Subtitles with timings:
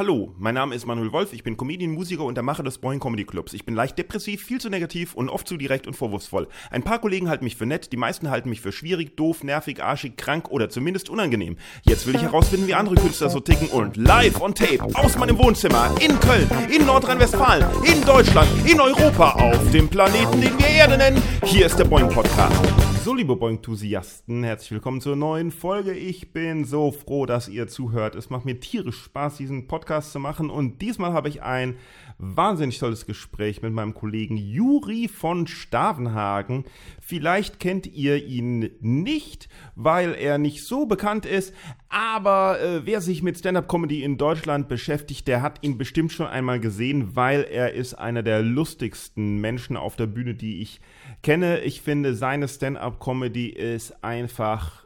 [0.00, 3.00] Hallo, mein Name ist Manuel Wolf, ich bin Comedian, Musiker und der Macher des Boing
[3.00, 3.52] Comedy Clubs.
[3.52, 6.48] Ich bin leicht depressiv, viel zu negativ und oft zu direkt und vorwurfsvoll.
[6.70, 9.82] Ein paar Kollegen halten mich für nett, die meisten halten mich für schwierig, doof, nervig,
[9.82, 11.58] arschig, krank oder zumindest unangenehm.
[11.82, 15.36] Jetzt will ich herausfinden, wie andere Künstler so ticken und live on tape aus meinem
[15.36, 20.96] Wohnzimmer in Köln, in Nordrhein-Westfalen, in Deutschland, in Europa, auf dem Planeten, den wir Erde
[20.96, 21.22] nennen.
[21.44, 22.56] Hier ist der Boing Podcast.
[23.02, 25.94] So, liebe Boing-Enthusiasten, herzlich willkommen zur neuen Folge.
[25.94, 28.14] Ich bin so froh, dass ihr zuhört.
[28.14, 30.50] Es macht mir tierisch Spaß, diesen Podcast zu machen.
[30.50, 31.78] Und diesmal habe ich ein
[32.18, 36.64] wahnsinnig tolles Gespräch mit meinem Kollegen Juri von Stavenhagen.
[37.00, 41.54] Vielleicht kennt ihr ihn nicht, weil er nicht so bekannt ist.
[41.88, 46.60] Aber äh, wer sich mit Stand-up-Comedy in Deutschland beschäftigt, der hat ihn bestimmt schon einmal
[46.60, 50.82] gesehen, weil er ist einer der lustigsten Menschen auf der Bühne, die ich
[51.22, 51.60] kenne.
[51.60, 54.84] Ich finde, seine Stand-up-Comedy ist einfach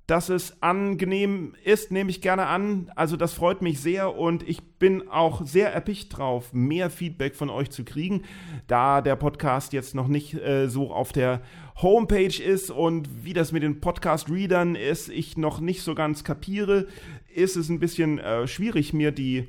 [0.06, 2.90] dass es angenehm ist, nehme ich gerne an.
[2.94, 7.48] Also das freut mich sehr und ich bin auch sehr erpicht drauf, mehr Feedback von
[7.48, 8.22] euch zu kriegen,
[8.66, 11.40] da der Podcast jetzt noch nicht äh, so auf der
[11.80, 16.86] Homepage ist und wie das mit den Podcast-Readern ist, ich noch nicht so ganz kapiere,
[17.34, 19.48] ist es ein bisschen äh, schwierig, mir die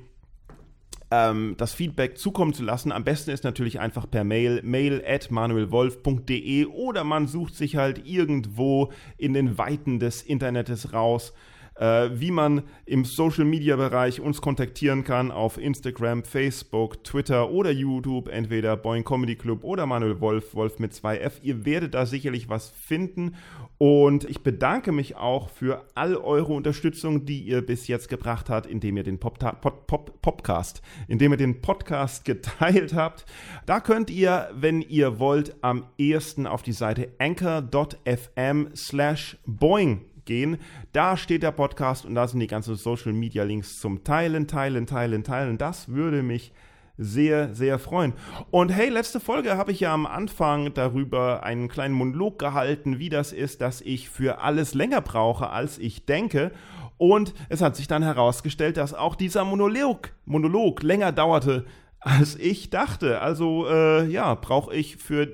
[1.12, 2.92] ähm, das Feedback zukommen zu lassen.
[2.92, 8.08] Am besten ist natürlich einfach per Mail, mail at manuelwolf.de oder man sucht sich halt
[8.08, 11.34] irgendwo in den Weiten des Internets raus
[11.76, 17.72] äh, wie man im Social Media Bereich uns kontaktieren kann auf Instagram, Facebook, Twitter oder
[17.72, 21.34] YouTube, entweder Boing Comedy Club oder Manuel Wolf, Wolf mit 2F.
[21.42, 23.36] Ihr werdet da sicherlich was finden
[23.78, 28.66] und ich bedanke mich auch für all eure Unterstützung, die ihr bis jetzt gebracht habt,
[28.66, 33.26] indem ihr den Pop Pop Pop Podcast, indem ihr den Podcast geteilt habt.
[33.66, 40.58] Da könnt ihr, wenn ihr wollt, am ehesten auf die Seite anchor.fm slash boing gehen.
[40.92, 44.88] Da steht der Podcast und da sind die ganzen Social Media Links zum Teilen, Teilen,
[44.88, 45.58] Teilen, Teilen.
[45.58, 46.52] Das würde mich
[46.98, 48.14] sehr, sehr freuen.
[48.52, 53.10] Und hey, letzte Folge habe ich ja am Anfang darüber einen kleinen Monolog gehalten, wie
[53.10, 56.52] das ist, dass ich für alles länger brauche, als ich denke.
[56.98, 61.66] Und es hat sich dann herausgestellt, dass auch dieser Monolog, Monolog länger dauerte,
[62.00, 63.20] als ich dachte.
[63.20, 65.28] Also äh, ja, brauche ich für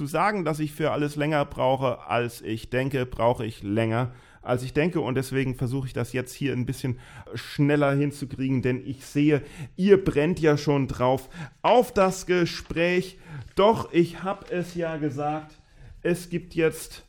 [0.00, 4.62] zu sagen, dass ich für alles länger brauche, als ich denke, brauche ich länger, als
[4.62, 5.02] ich denke.
[5.02, 6.98] Und deswegen versuche ich das jetzt hier ein bisschen
[7.34, 9.42] schneller hinzukriegen, denn ich sehe,
[9.76, 11.28] ihr brennt ja schon drauf
[11.60, 13.18] auf das Gespräch.
[13.56, 15.60] Doch ich habe es ja gesagt,
[16.00, 17.04] es gibt jetzt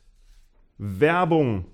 [0.76, 1.64] Werbung.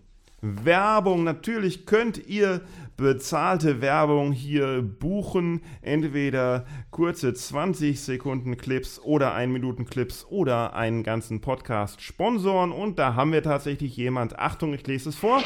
[0.40, 1.24] Werbung.
[1.24, 2.60] Natürlich könnt ihr
[2.98, 5.62] bezahlte Werbung hier buchen.
[5.80, 12.72] Entweder kurze 20 Sekunden Clips oder 1 Minuten Clips oder einen ganzen Podcast sponsoren.
[12.72, 14.38] Und da haben wir tatsächlich jemand.
[14.38, 15.42] Achtung, ich lese es vor.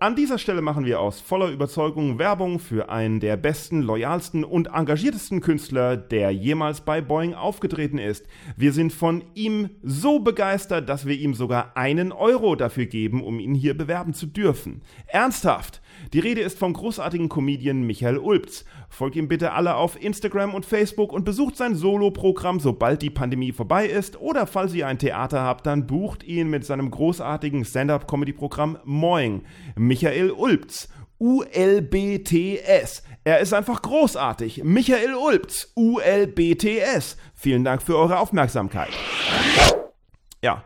[0.00, 4.68] An dieser Stelle machen wir aus voller Überzeugung Werbung für einen der besten, loyalsten und
[4.68, 8.26] engagiertesten Künstler, der jemals bei Boeing aufgetreten ist.
[8.56, 13.40] Wir sind von ihm so begeistert, dass wir ihm sogar einen Euro dafür geben, um
[13.40, 14.82] ihn hier bewerben zu dürfen.
[15.06, 15.80] Ernsthaft!
[16.12, 18.64] Die Rede ist vom großartigen Comedian Michael Ulbz.
[18.88, 23.52] Folgt ihm bitte alle auf Instagram und Facebook und besucht sein Solo-Programm, sobald die Pandemie
[23.52, 24.20] vorbei ist.
[24.20, 29.42] Oder falls ihr ein Theater habt, dann bucht ihn mit seinem großartigen Stand-up-Comedy-Programm Moing.
[29.76, 30.88] Michael Ulbz.
[31.18, 33.02] ULBTS.
[33.24, 34.64] Er ist einfach großartig.
[34.64, 35.70] Michael Ulbz.
[35.76, 37.18] ULBTS.
[37.34, 38.88] Vielen Dank für eure Aufmerksamkeit.
[40.42, 40.64] Ja,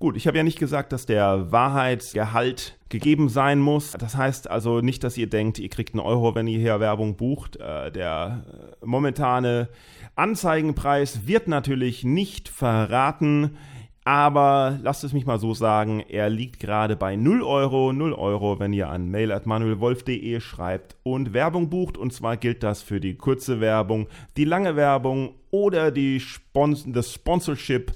[0.00, 3.92] Gut, ich habe ja nicht gesagt, dass der Wahrheitsgehalt gegeben sein muss.
[3.98, 7.16] Das heißt also nicht, dass ihr denkt, ihr kriegt einen Euro, wenn ihr hier Werbung
[7.16, 7.56] bucht.
[7.56, 9.68] Äh, der äh, momentane
[10.14, 13.56] Anzeigenpreis wird natürlich nicht verraten.
[14.04, 18.60] Aber lasst es mich mal so sagen, er liegt gerade bei 0 Euro, 0 Euro,
[18.60, 21.98] wenn ihr an mail.manuelwolf.de schreibt und Werbung bucht.
[21.98, 24.06] Und zwar gilt das für die kurze Werbung,
[24.36, 27.92] die lange Werbung oder die Spons das Sponsorship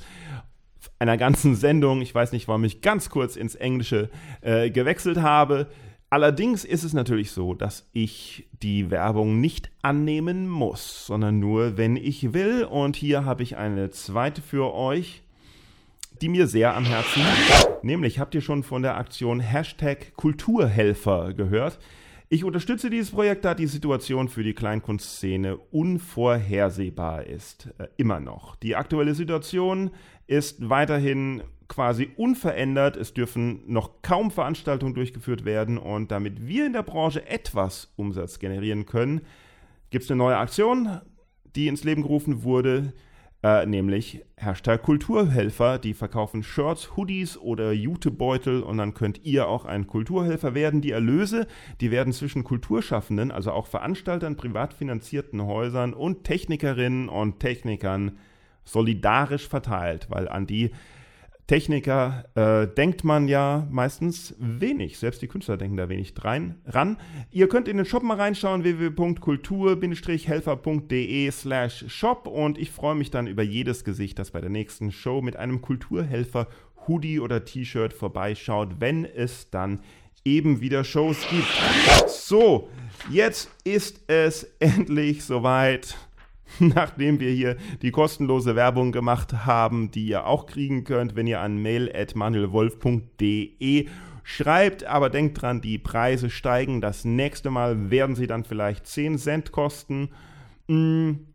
[1.02, 2.00] einer ganzen Sendung.
[2.00, 4.08] Ich weiß nicht, warum ich ganz kurz ins Englische
[4.40, 5.66] äh, gewechselt habe.
[6.10, 11.96] Allerdings ist es natürlich so, dass ich die Werbung nicht annehmen muss, sondern nur, wenn
[11.96, 12.64] ich will.
[12.64, 15.22] Und hier habe ich eine zweite für euch
[16.20, 17.84] die mir sehr am Herzen liegt.
[17.84, 21.80] Nämlich habt ihr schon von der Aktion Hashtag Kulturhelfer gehört.
[22.28, 27.68] Ich unterstütze dieses Projekt, da die Situation für die Kleinkunstszene unvorhersehbar ist.
[27.78, 28.56] Äh, immer noch.
[28.56, 29.90] Die aktuelle Situation
[30.32, 32.96] ist weiterhin quasi unverändert.
[32.96, 35.78] Es dürfen noch kaum Veranstaltungen durchgeführt werden.
[35.78, 39.22] Und damit wir in der Branche etwas Umsatz generieren können,
[39.90, 41.00] gibt es eine neue Aktion,
[41.54, 42.92] die ins Leben gerufen wurde
[43.42, 45.78] äh, nämlich Hashtag Kulturhelfer.
[45.78, 50.80] Die verkaufen Shirts, Hoodies oder Jutebeutel und dann könnt ihr auch ein Kulturhelfer werden.
[50.80, 51.46] Die Erlöse,
[51.80, 58.18] die werden zwischen Kulturschaffenden, also auch Veranstaltern, privat finanzierten Häusern und Technikerinnen und Technikern
[58.64, 60.72] solidarisch verteilt, weil an die
[61.48, 64.98] Techniker äh, denkt man ja meistens wenig.
[64.98, 66.98] Selbst die Künstler denken da wenig rein, ran.
[67.30, 73.26] Ihr könnt in den Shop mal reinschauen, www.kultur-helfer.de slash shop und ich freue mich dann
[73.26, 76.46] über jedes Gesicht, das bei der nächsten Show mit einem Kulturhelfer
[76.86, 79.80] Hoodie oder T-Shirt vorbeischaut, wenn es dann
[80.24, 82.08] eben wieder Shows gibt.
[82.08, 82.68] So,
[83.10, 85.96] jetzt ist es endlich soweit.
[86.58, 91.40] nachdem wir hier die kostenlose Werbung gemacht haben, die ihr auch kriegen könnt, wenn ihr
[91.40, 93.88] an mail.manuelwolf.de
[94.22, 94.84] schreibt.
[94.84, 96.80] Aber denkt dran, die Preise steigen.
[96.80, 100.08] Das nächste Mal werden sie dann vielleicht 10 Cent kosten.
[100.68, 101.26] Hm.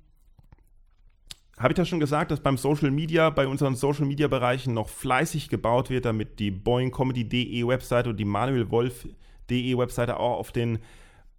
[1.58, 4.90] Habe ich das schon gesagt, dass beim Social Media, bei unseren Social Media Bereichen noch
[4.90, 10.78] fleißig gebaut wird, damit die boingcomedy.de Webseite und die manuelwolf.de Webseite auch auf den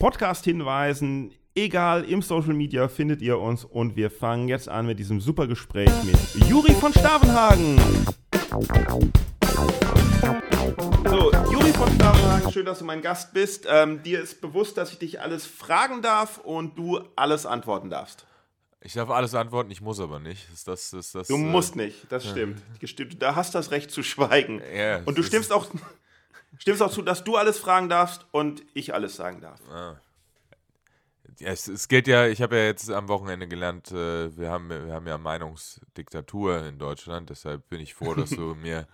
[0.01, 1.31] Podcast hinweisen.
[1.59, 5.49] Egal, im Social Media findet ihr uns und wir fangen jetzt an mit diesem super
[5.49, 7.77] Gespräch mit Juri von Stavenhagen.
[11.05, 13.67] So, Juri von Stavenhagen, schön, dass du mein Gast bist.
[13.69, 18.25] Ähm, dir ist bewusst, dass ich dich alles fragen darf und du alles antworten darfst.
[18.81, 20.49] Ich darf alles antworten, ich muss aber nicht.
[20.53, 22.63] Ist das, ist das, du äh, musst nicht, das stimmt.
[23.21, 24.63] Da hast das Recht zu schweigen.
[24.73, 25.67] Ja, und du stimmst auch,
[26.59, 29.61] stimmst auch zu, dass du alles fragen darfst und ich alles sagen darf.
[29.69, 29.97] Ah.
[31.40, 34.93] Es, es geht ja, ich habe ja jetzt am Wochenende gelernt, äh, wir, haben, wir
[34.93, 38.87] haben ja Meinungsdiktatur in Deutschland, deshalb bin ich froh, dass du mir,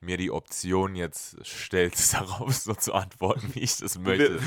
[0.00, 4.34] mir die Option jetzt stellst, darauf so zu antworten, wie ich das möchte.
[4.34, 4.42] Wir,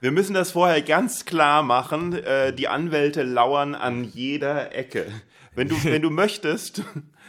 [0.00, 2.12] wir müssen das vorher ganz klar machen.
[2.12, 5.10] Äh, die Anwälte lauern an jeder Ecke.
[5.54, 6.82] Wenn du, wenn du möchtest,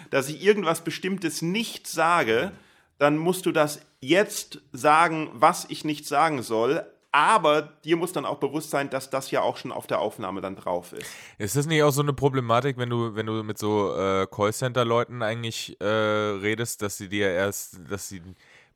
[0.09, 2.51] dass ich irgendwas Bestimmtes nicht sage,
[2.97, 8.25] dann musst du das jetzt sagen, was ich nicht sagen soll, aber dir muss dann
[8.25, 11.09] auch bewusst sein, dass das ja auch schon auf der Aufnahme dann drauf ist.
[11.37, 15.21] Ist das nicht auch so eine Problematik, wenn du, wenn du mit so äh, Callcenter-Leuten
[15.23, 18.21] eigentlich äh, redest, dass sie dir erst, dass sie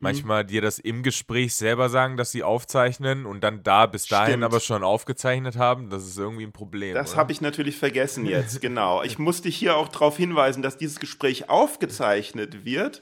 [0.02, 0.48] manchmal mhm.
[0.48, 4.44] dir das im Gespräch selber sagen, dass sie aufzeichnen und dann da bis dahin Stimmt.
[4.44, 5.90] aber schon aufgezeichnet haben?
[5.90, 6.96] Das ist irgendwie ein Problem.
[6.96, 9.04] Das habe ich natürlich vergessen jetzt, genau.
[9.04, 13.02] Ich muss dich hier auch darauf hinweisen, dass dieses Gespräch aufgezeichnet wird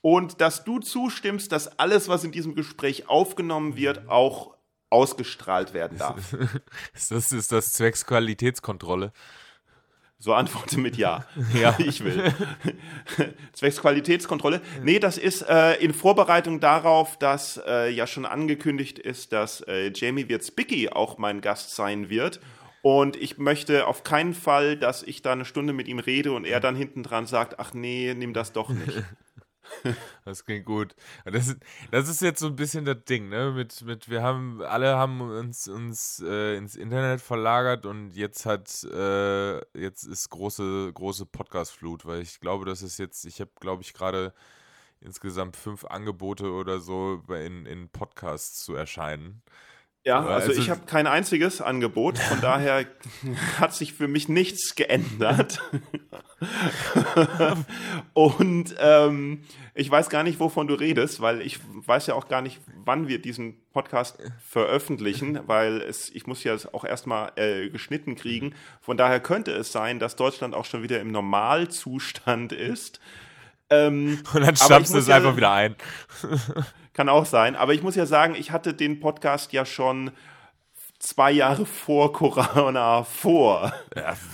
[0.00, 4.57] und dass du zustimmst, dass alles, was in diesem Gespräch aufgenommen wird, auch
[4.90, 6.32] ausgestrahlt werden darf.
[6.94, 9.12] ist, das, ist das zwecks Qualitätskontrolle?
[10.20, 11.24] So antworte mit Ja.
[11.54, 11.76] ja.
[11.78, 12.32] Ich will.
[13.52, 14.60] Zwecks Qualitätskontrolle.
[14.82, 19.92] Nee, das ist äh, in Vorbereitung darauf, dass äh, ja schon angekündigt ist, dass äh,
[19.94, 22.40] Jamie Wirtz-Bicky auch mein Gast sein wird.
[22.82, 26.44] Und ich möchte auf keinen Fall, dass ich da eine Stunde mit ihm rede und
[26.44, 29.04] er dann hinten dran sagt, ach nee, nimm das doch nicht.
[30.24, 30.94] Das klingt gut.
[31.24, 31.58] Das ist,
[31.90, 33.52] das ist jetzt so ein bisschen das Ding, ne?
[33.52, 38.84] Mit, mit, wir haben, alle haben uns, uns äh, ins Internet verlagert und jetzt hat,
[38.84, 43.82] äh, jetzt ist große, große Podcast-Flut, weil ich glaube, das ist jetzt, ich habe, glaube
[43.82, 44.34] ich, gerade
[45.00, 49.42] insgesamt fünf Angebote oder so in, in Podcasts zu erscheinen.
[50.08, 52.86] Ja, also, also ich habe kein einziges Angebot, von daher
[53.60, 55.60] hat sich für mich nichts geändert.
[58.14, 59.42] und ähm,
[59.74, 63.06] ich weiß gar nicht, wovon du redest, weil ich weiß ja auch gar nicht, wann
[63.06, 68.54] wir diesen Podcast veröffentlichen, weil es, ich muss ja auch erstmal äh, geschnitten kriegen.
[68.80, 72.98] Von daher könnte es sein, dass Deutschland auch schon wieder im Normalzustand ist.
[73.70, 75.76] Ähm, Und dann stampfst du es ja, einfach wieder ein.
[76.94, 77.54] Kann auch sein.
[77.56, 80.10] Aber ich muss ja sagen, ich hatte den Podcast ja schon
[80.98, 83.72] zwei Jahre vor Corona vor.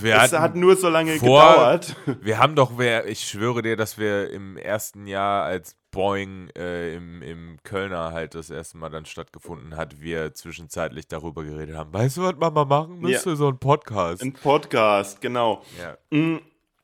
[0.02, 1.96] Ja, Es hat nur so lange vor- gedauert.
[2.22, 6.94] Wir haben doch, wer, ich schwöre dir, dass wir im ersten Jahr, als Boeing äh,
[6.94, 11.92] im, im Kölner halt das erste Mal dann stattgefunden hat, wir zwischenzeitlich darüber geredet haben.
[11.92, 13.36] Weißt du, was man mal machen müsste?
[13.36, 14.22] So ein Podcast.
[14.22, 15.62] Ein Podcast, genau.
[15.78, 15.98] ja.
[16.16, 16.38] Mm,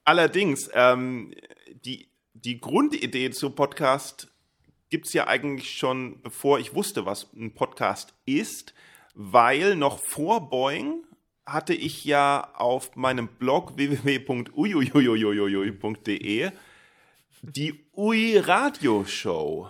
[0.05, 1.33] Allerdings, ähm,
[1.85, 2.10] die,
[2.45, 4.29] die Grundidee zu Podcast
[4.89, 8.75] gibt es ja eigentlich schon, bevor ich wusste, was ein Podcast ist,
[9.15, 11.05] weil noch vor Boeing
[11.47, 16.51] hatte ich ja auf meinem Blog www.uiuiuiuiui.de
[17.43, 19.69] die Ui Radio Show.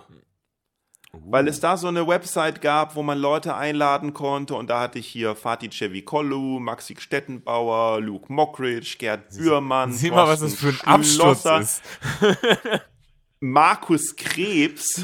[1.13, 4.99] Weil es da so eine Website gab, wo man Leute einladen konnte und da hatte
[4.99, 10.69] ich hier Fatih Cevicollu, Maxi Stettenbauer, Luke Mockridge, Gerd Bührmann, Sieh mal, was das für
[10.69, 11.83] ein Absturz ist.
[13.41, 15.03] Markus Krebs,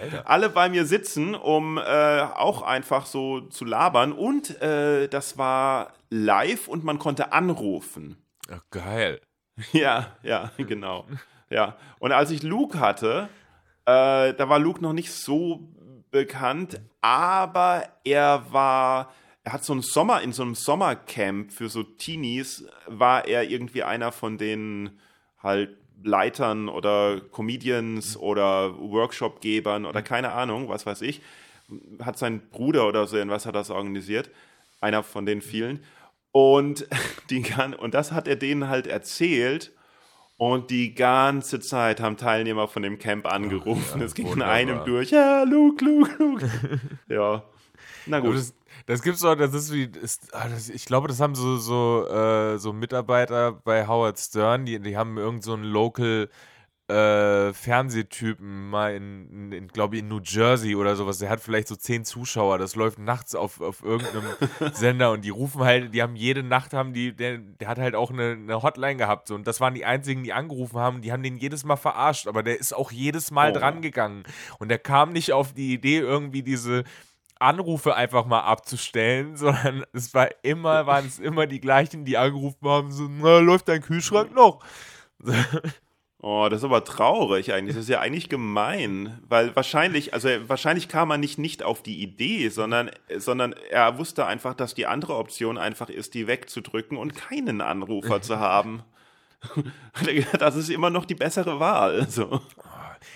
[0.00, 0.28] Alter.
[0.28, 5.92] alle bei mir sitzen, um äh, auch einfach so zu labern und äh, das war
[6.10, 8.16] live und man konnte anrufen.
[8.50, 9.20] Ach, geil.
[9.72, 11.06] Ja, ja, genau.
[11.50, 11.76] Ja.
[11.98, 13.28] Und als ich Luke hatte,
[13.88, 15.66] äh, da war Luke noch nicht so
[16.10, 19.14] bekannt, aber er war,
[19.44, 23.82] er hat so einen Sommer, in so einem Sommercamp für so Teenies, war er irgendwie
[23.84, 24.90] einer von den
[25.42, 25.70] halt
[26.02, 31.22] Leitern oder Comedians oder Workshopgebern oder keine Ahnung, was weiß ich.
[32.02, 34.30] Hat sein Bruder oder so, in was hat das organisiert?
[34.82, 35.82] Einer von den vielen.
[36.30, 36.86] Und,
[37.30, 37.42] die
[37.78, 39.72] und das hat er denen halt erzählt.
[40.38, 43.98] Und die ganze Zeit haben Teilnehmer von dem Camp angerufen.
[43.98, 44.54] ja, es ging in wunderbar.
[44.54, 45.10] einem durch.
[45.10, 46.48] Ja, Luke, Luke, Luke.
[47.08, 47.42] ja.
[48.06, 48.36] Na gut.
[48.36, 48.54] das,
[48.86, 52.56] das gibt's doch, das ist wie, ist, ah, ich glaube, das haben so, so, äh,
[52.58, 56.30] so Mitarbeiter bei Howard Stern, die, die haben irgend so Local
[56.88, 61.18] äh, Fernsehtypen mal in, in, glaube ich, in New Jersey oder sowas.
[61.18, 62.56] Der hat vielleicht so zehn Zuschauer.
[62.58, 64.24] Das läuft nachts auf, auf irgendeinem
[64.72, 67.94] Sender und die rufen halt, die haben jede Nacht haben die, der, der hat halt
[67.94, 69.28] auch eine, eine Hotline gehabt.
[69.28, 71.02] So, und das waren die einzigen, die angerufen haben.
[71.02, 73.58] Die haben den jedes Mal verarscht, aber der ist auch jedes Mal Oh.
[73.58, 74.24] dran gegangen.
[74.58, 76.84] Und der kam nicht auf die Idee, irgendwie diese
[77.38, 82.66] Anrufe einfach mal abzustellen, sondern es war immer, waren es immer die gleichen, die angerufen
[82.66, 84.64] haben, so, na, läuft dein Kühlschrank noch?
[86.20, 87.76] Oh, das ist aber traurig eigentlich.
[87.76, 92.02] Das ist ja eigentlich gemein, weil wahrscheinlich, also wahrscheinlich kam er nicht nicht auf die
[92.02, 97.14] Idee, sondern, sondern er wusste einfach, dass die andere Option einfach ist, die wegzudrücken und
[97.14, 98.82] keinen Anrufer zu haben.
[100.40, 102.08] Das ist immer noch die bessere Wahl.
[102.10, 102.40] So.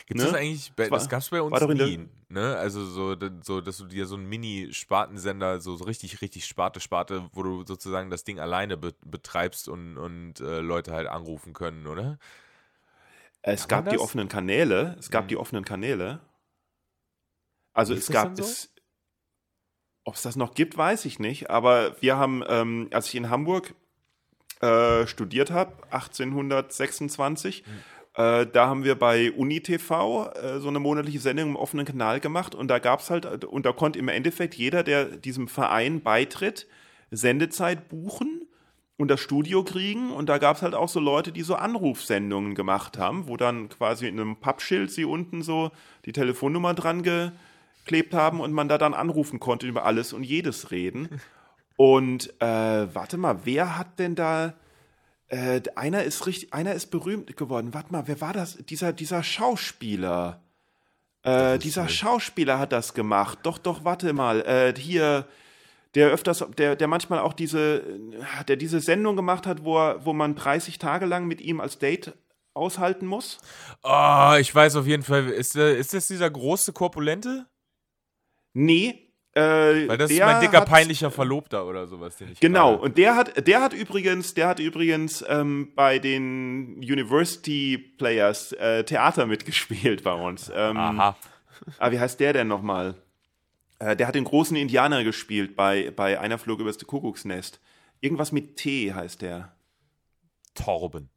[0.06, 0.26] Gibt Ne?
[0.26, 2.56] das eigentlich, bei, war- das gab es bei uns nie, ne?
[2.56, 7.24] Also so, so, dass du dir so einen Mini-Spartensender, so, so richtig, richtig Sparte, Sparte,
[7.32, 11.88] wo du sozusagen das Ding alleine be betreibst und, und äh, Leute halt anrufen können,
[11.88, 12.18] oder?
[13.42, 14.96] Es Kann gab die offenen Kanäle.
[14.98, 15.28] Es gab Mhm.
[15.28, 16.20] die offenen Kanäle.
[17.72, 18.42] Also Lief es gab so?
[18.42, 18.72] es.
[20.04, 21.50] Ob es das noch gibt, weiß ich nicht.
[21.50, 23.74] Aber wir haben, ähm, als ich in Hamburg
[24.60, 27.64] äh, studiert habe, 1826,
[28.14, 32.54] äh, da haben wir bei UniTV äh, so eine monatliche Sendung im offenen Kanal gemacht
[32.54, 36.68] und da gab es halt, und da konnte im Endeffekt jeder, der diesem Verein beitritt,
[37.10, 38.41] Sendezeit buchen
[38.98, 42.54] und das Studio kriegen und da gab es halt auch so Leute, die so Anrufsendungen
[42.54, 45.70] gemacht haben, wo dann quasi in einem Pappschild sie unten so
[46.04, 50.70] die Telefonnummer dran geklebt haben und man da dann anrufen konnte über alles und jedes
[50.70, 51.08] reden.
[51.76, 54.52] Und äh, warte mal, wer hat denn da
[55.28, 57.72] äh, einer ist richtig, einer ist berühmt geworden.
[57.72, 58.58] Warte mal, wer war das?
[58.68, 60.42] Dieser, dieser Schauspieler.
[61.22, 63.38] Äh, dieser nicht- Schauspieler hat das gemacht.
[63.44, 64.42] Doch, doch, warte mal.
[64.42, 65.26] Äh, hier,
[65.94, 67.80] der öfters, der, der manchmal auch diese,
[68.40, 71.60] äh, der diese Sendung gemacht hat, wo, er, wo man 30 Tage lang mit ihm
[71.60, 72.12] als Date
[72.54, 73.38] aushalten muss.
[73.82, 77.46] Oh, ich weiß auf jeden Fall, ist, der, ist das dieser große Korpulente?
[78.54, 79.08] Nee.
[79.34, 82.82] Äh, Weil das ist mein dicker, hat- peinlicher Verlobter oder sowas, den ich Genau, gerade-
[82.82, 88.84] und der hat, der hat übrigens, der hat übrigens ähm, bei den University Players äh,
[88.84, 90.50] Theater mitgespielt bei uns.
[90.54, 91.16] Ähm, Aha.
[91.78, 92.94] Ah, wie heißt der denn nochmal?
[93.82, 97.60] Äh, der hat den großen Indianer gespielt bei, bei Einer flog übers Kuckucksnest.
[98.00, 99.56] Irgendwas mit T heißt der.
[100.54, 101.08] Torben.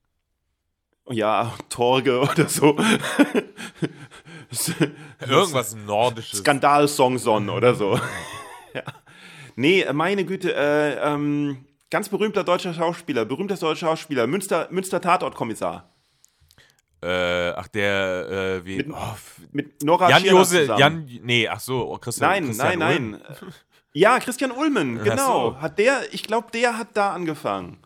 [1.10, 2.76] Ja, Torge oder so.
[5.20, 6.40] Irgendwas Nordisches.
[6.40, 8.00] Skandalsongson oder so.
[8.74, 8.84] ja.
[9.56, 15.95] Nee, meine Güte, äh, ähm, ganz berühmter deutscher Schauspieler, berühmter deutscher Schauspieler, Münster, Münster Tatortkommissar.
[17.02, 18.78] Äh, ach, der, äh, wie.
[18.78, 19.16] Mit- oh,
[19.52, 20.66] Mit Nora Jan Jose.
[20.78, 22.30] Jan, nee, ach so, oh, Christian.
[22.30, 23.12] Nein, Christian nein, Ulm.
[23.12, 23.22] nein.
[23.98, 25.52] Ja, Christian Ulmen, genau.
[25.52, 25.62] so.
[25.62, 27.78] Hat der, ich glaube, der hat da angefangen.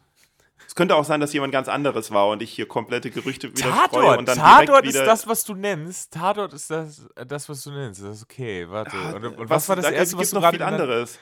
[0.69, 3.69] Das könnte auch sein, dass jemand ganz anderes war und ich hier komplette Gerüchte wieder
[3.69, 6.13] Tatort, und dann Tatort wieder ist das, was du nennst.
[6.13, 8.01] Tatort ist das, das was du nennst.
[8.01, 8.97] Das ist okay, warte.
[9.15, 11.19] Und, und was, war das da erste, was du noch gerade viel genannt anderes.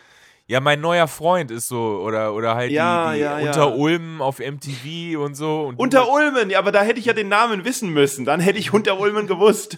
[0.50, 3.48] Ja, mein neuer Freund ist so, oder, oder halt Ja, die, die ja, ja.
[3.48, 5.64] unter Ulm auf MTV und so.
[5.66, 8.24] Und Unter Ulmen, ja, aber da hätte ich ja den Namen wissen müssen.
[8.24, 9.78] Dann hätte ich Unter Ulmen gewusst.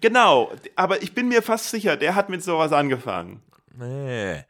[0.00, 3.42] Genau, aber ich bin mir fast sicher, der hat mit sowas angefangen.
[3.76, 4.44] Nee.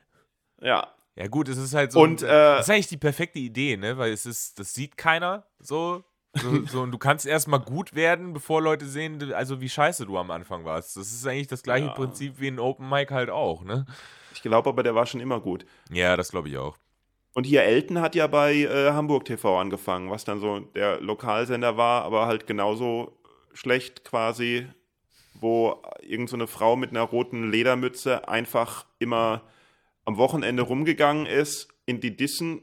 [0.61, 0.89] Ja.
[1.17, 2.01] Ja gut, es ist halt so.
[2.01, 3.97] Und, ein- äh, das ist eigentlich die perfekte Idee, ne?
[3.99, 6.05] Weil es ist, das sieht keiner so.
[6.35, 10.19] So, so, und du kannst erstmal gut werden, bevor Leute sehen, also wie scheiße du
[10.19, 10.97] am Anfang warst.
[10.97, 11.93] Das ist eigentlich das gleiche Ja.
[11.93, 13.87] Prinzip wie ein Open Mic halt auch, ne?
[14.35, 15.65] Ich glaube aber, der war schon immer gut.
[15.91, 16.77] Ja, das glaube ich auch.
[17.33, 21.77] Und hier Elton hat ja bei äh, Hamburg TV angefangen, was dann so der Lokalsender
[21.77, 23.19] war, aber halt genauso
[23.53, 24.67] schlecht quasi,
[25.35, 29.43] wo irgend so eine Frau mit einer roten Ledermütze einfach immer
[30.05, 32.63] am Wochenende rumgegangen ist in die Dissen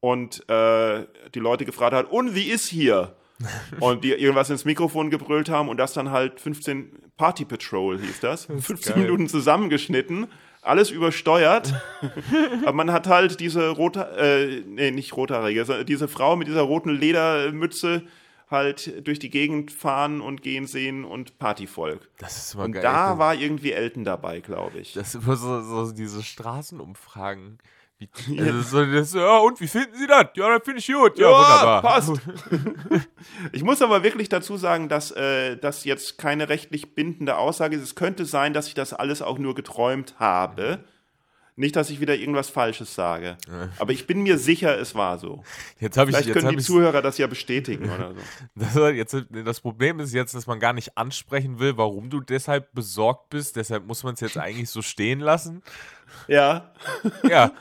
[0.00, 3.16] und äh, die Leute gefragt hat, und wie ist hier?
[3.80, 8.20] und die irgendwas ins Mikrofon gebrüllt haben und das dann halt 15 Party Patrol hieß
[8.20, 8.44] das.
[8.46, 9.02] 15 geil.
[9.02, 10.26] Minuten zusammengeschnitten,
[10.62, 11.74] alles übersteuert.
[12.62, 16.90] Aber man hat halt diese rote, äh, nee, nicht rothaarige, diese Frau mit dieser roten
[16.90, 18.02] Ledermütze
[18.50, 22.08] halt durch die Gegend fahren und gehen sehen und Partyvolk.
[22.18, 22.82] Das ist immer Und geil.
[22.82, 24.92] da das, war irgendwie Elton dabei, glaube ich.
[24.92, 27.58] das ist immer so, so diese Straßenumfragen.
[28.38, 30.26] Also so, das, ja, und wie finden Sie das?
[30.34, 31.18] Ja, das finde ich gut.
[31.18, 31.82] Ja, wunderbar.
[31.82, 32.12] passt.
[33.52, 37.82] ich muss aber wirklich dazu sagen, dass äh, das jetzt keine rechtlich bindende Aussage ist.
[37.82, 40.84] Es könnte sein, dass ich das alles auch nur geträumt habe.
[41.56, 43.36] Nicht, dass ich wieder irgendwas Falsches sage.
[43.78, 45.42] Aber ich bin mir sicher, es war so.
[45.78, 48.80] Jetzt ich, Vielleicht jetzt können die Zuhörer das ja bestätigen oder so.
[48.80, 52.72] Das, jetzt, das Problem ist jetzt, dass man gar nicht ansprechen will, warum du deshalb
[52.72, 53.56] besorgt bist.
[53.56, 55.62] Deshalb muss man es jetzt eigentlich so stehen lassen.
[56.28, 56.72] Ja,
[57.28, 57.52] Ja.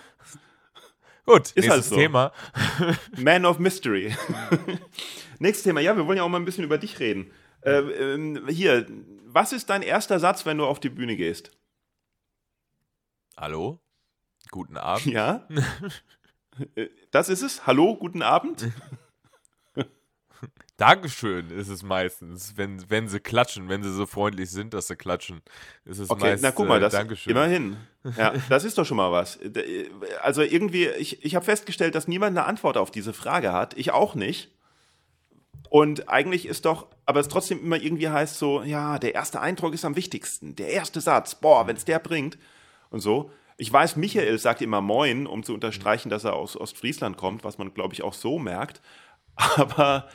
[1.29, 1.95] Gut, nächstes halt so.
[1.95, 2.31] Thema.
[3.17, 4.15] Man of Mystery.
[5.39, 5.79] Nächstes Thema.
[5.79, 7.31] Ja, wir wollen ja auch mal ein bisschen über dich reden.
[7.61, 8.87] Äh, ähm, hier,
[9.25, 11.51] was ist dein erster Satz, wenn du auf die Bühne gehst?
[13.37, 13.79] Hallo?
[14.49, 15.05] Guten Abend.
[15.05, 15.47] Ja?
[16.75, 17.65] Äh, das ist es.
[17.67, 18.67] Hallo, guten Abend.
[20.79, 24.95] Dankeschön ist es meistens, wenn, wenn sie klatschen, wenn sie so freundlich sind, dass sie
[24.95, 25.41] klatschen.
[25.83, 27.31] Ist es Okay, meist, na guck mal, äh, das Dankeschön.
[27.31, 27.77] immerhin.
[28.17, 29.39] Ja, das ist doch schon mal was.
[30.21, 33.77] Also irgendwie, ich, ich habe festgestellt, dass niemand eine Antwort auf diese Frage hat.
[33.77, 34.51] Ich auch nicht.
[35.69, 39.73] Und eigentlich ist doch, aber es trotzdem immer irgendwie heißt so, ja, der erste Eindruck
[39.73, 40.55] ist am wichtigsten.
[40.55, 42.37] Der erste Satz, boah, wenn es der bringt
[42.89, 43.31] und so.
[43.57, 47.57] Ich weiß, Michael sagt immer Moin, um zu unterstreichen, dass er aus Ostfriesland kommt, was
[47.57, 48.81] man, glaube ich, auch so merkt.
[49.35, 50.07] Aber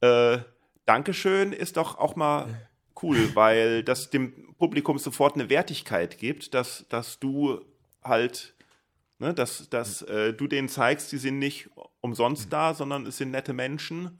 [0.00, 0.38] äh,
[0.86, 2.68] Dankeschön ist doch auch mal
[3.02, 7.60] cool, weil das dem Publikum sofort eine Wertigkeit gibt, dass, dass du
[8.02, 8.54] halt,
[9.18, 13.30] ne, dass, dass äh, du denen zeigst, die sind nicht umsonst da, sondern es sind
[13.30, 14.18] nette Menschen.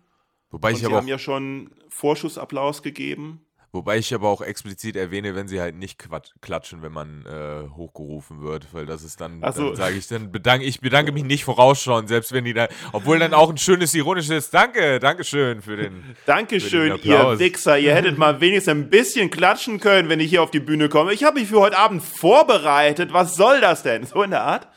[0.51, 3.45] Wobei Und ich, sie aber haben ja schon Vorschussapplaus gegeben.
[3.72, 6.02] Wobei ich aber auch explizit erwähne, wenn sie halt nicht
[6.40, 9.68] klatschen, wenn man äh, hochgerufen wird, weil das ist dann, so.
[9.68, 13.18] dann sage ich, dann bedanke ich bedanke mich nicht vorausschauen, selbst wenn die da, obwohl
[13.18, 17.78] dann auch ein schönes ironisches Danke, Dankeschön für den Dankeschön, Für den ihr Wichser.
[17.78, 21.12] Ihr hättet mal wenigstens ein bisschen klatschen können, wenn ich hier auf die Bühne komme.
[21.12, 23.12] Ich habe mich für heute Abend vorbereitet.
[23.12, 24.04] Was soll das denn?
[24.04, 24.68] So in der Art?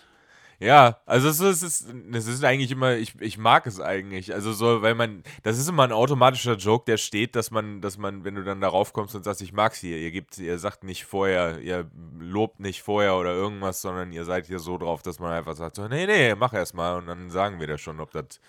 [0.64, 4.34] Ja, also es ist, es ist, es ist eigentlich immer, ich, ich mag es eigentlich.
[4.34, 7.98] Also so, weil man, das ist immer ein automatischer Joke, der steht, dass man, dass
[7.98, 10.86] man, wenn du dann darauf kommst und sagst, ich mag's hier, ihr gebt, ihr sagt
[10.86, 15.20] nicht vorher, ihr lobt nicht vorher oder irgendwas, sondern ihr seid hier so drauf, dass
[15.20, 18.00] man einfach sagt, so, nee, nee, mach erst mal und dann sagen wir das schon,
[18.00, 18.40] ob das,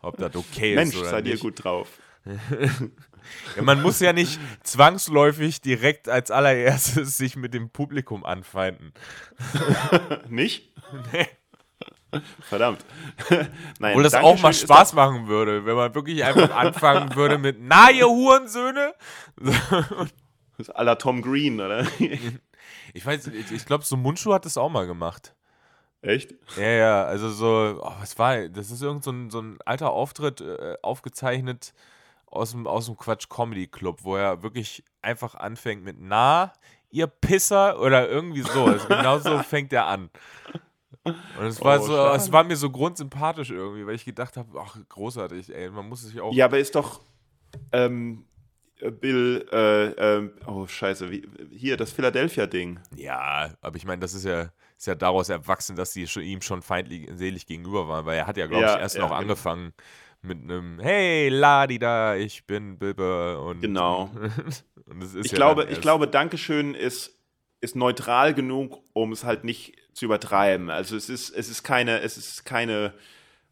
[0.00, 1.42] ob das okay Mensch, ist oder seid ihr nicht.
[1.42, 1.88] gut drauf.
[3.54, 8.92] Ja, man muss ja nicht zwangsläufig direkt als allererstes sich mit dem Publikum anfeinden.
[10.28, 10.72] Nicht?
[11.12, 11.28] Nee.
[12.42, 12.84] Verdammt.
[13.78, 17.56] Nein, Obwohl das auch mal Spaß machen würde, wenn man wirklich einfach anfangen würde mit,
[17.60, 18.94] na, ihr Hurensöhne?
[19.36, 19.56] Das
[20.58, 21.86] ist à la Tom Green, oder?
[22.94, 25.34] Ich weiß, ich, ich glaube, so Mundschuh hat das auch mal gemacht.
[26.02, 26.34] Echt?
[26.56, 29.90] Ja, ja, also so, oh, was war, das ist irgend so ein, so ein alter
[29.92, 31.72] Auftritt, äh, aufgezeichnet
[32.26, 36.52] aus dem, aus dem Quatsch Comedy Club, wo er wirklich einfach anfängt mit, na,
[36.90, 38.64] ihr Pisser oder irgendwie so.
[38.64, 40.10] Also genau so fängt er an.
[41.04, 42.16] Und es war Oh, so, schade.
[42.16, 46.02] es war mir so grundsympathisch irgendwie, weil ich gedacht habe, ach, großartig, ey, man muss
[46.02, 46.32] sich auch.
[46.32, 47.00] Ja, aber ist doch
[47.72, 48.24] ähm,
[49.00, 52.80] Bill, äh, ähm, oh scheiße, wie, hier, das Philadelphia-Ding.
[52.96, 56.40] Ja, aber ich meine, das ist ja, ist ja daraus erwachsen, dass die schon, ihm
[56.40, 59.20] schon feindlich gegenüber waren, weil er hat ja, glaube Ja, ich, erst ja, noch genau.
[59.20, 59.72] angefangen
[60.20, 64.10] mit einem Hey, Ladida, ich bin Bilbe und Genau.
[64.86, 67.16] und Ich ja glaube, ich glaube, Dankeschön ist,
[67.62, 70.68] ist neutral genug, um es halt nicht zu übertreiben.
[70.68, 72.92] Also es ist, es ist keine, es ist keine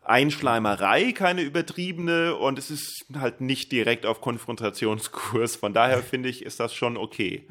[0.03, 5.57] Einschleimerei, keine übertriebene und es ist halt nicht direkt auf Konfrontationskurs.
[5.57, 7.46] Von daher finde ich, ist das schon okay.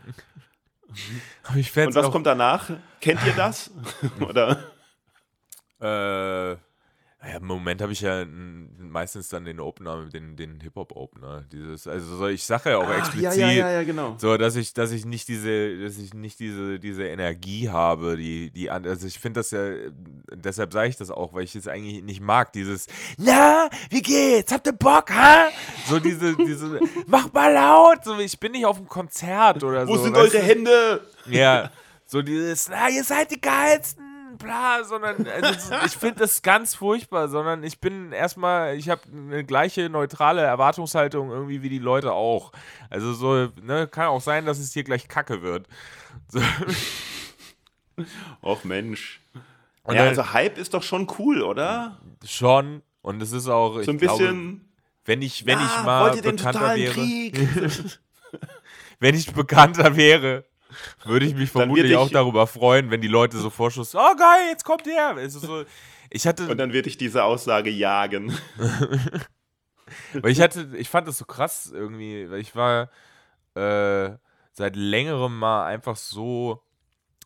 [1.49, 2.69] und was kommt danach?
[2.99, 3.71] Kennt ihr das?
[4.19, 4.71] Oder?
[5.79, 6.57] Äh,
[7.21, 11.43] ja, Im Moment habe ich ja meistens dann den Opener, den, den Hip-Hop-Opener.
[11.51, 14.15] Dieses, also so, ich sage ja auch Ach, explizit, ja, ja, ja, genau.
[14.17, 18.51] so dass ich, dass ich nicht diese, dass ich nicht diese, diese Energie habe, die,
[18.51, 19.69] die also ich finde das ja,
[20.33, 24.53] deshalb sage ich das auch, weil ich es eigentlich nicht mag, dieses, na, wie geht's?
[24.53, 25.49] Habt ihr Bock, ha?
[25.89, 29.95] So diese, diese, mach mal laut, so ich bin nicht auf einem Konzert oder Wo
[29.95, 29.99] so.
[29.99, 31.01] Wo sind eure Hände?
[31.25, 31.69] Ja,
[32.05, 34.08] so dieses, na, ihr seid die geilsten
[34.39, 39.43] bla, sondern also, ich finde das ganz furchtbar, sondern ich bin erstmal, ich habe eine
[39.43, 42.51] gleiche neutrale Erwartungshaltung irgendwie wie die Leute auch.
[42.89, 45.67] Also so, ne, kann auch sein, dass es hier gleich Kacke wird.
[46.27, 46.41] So.
[48.41, 49.21] Och Mensch.
[49.83, 51.99] Und ja, also Hype ist doch schon cool, oder?
[52.25, 52.81] Schon.
[53.01, 54.17] Und es ist auch, so ein bisschen.
[54.17, 54.61] Glaube,
[55.05, 56.95] wenn ich, wenn ja, ich mal bekannter wäre.
[58.99, 60.45] wenn ich bekannter wäre,
[61.05, 64.65] würde ich mich vermutlich auch darüber freuen, wenn die Leute so vorschuss, oh geil, jetzt
[64.65, 65.29] kommt der.
[65.29, 65.63] So,
[66.09, 68.37] ich hatte, Und dann würde ich diese Aussage jagen.
[70.13, 72.89] weil ich hatte, ich fand das so krass irgendwie, weil ich war
[73.55, 74.11] äh,
[74.51, 76.63] seit längerem mal einfach so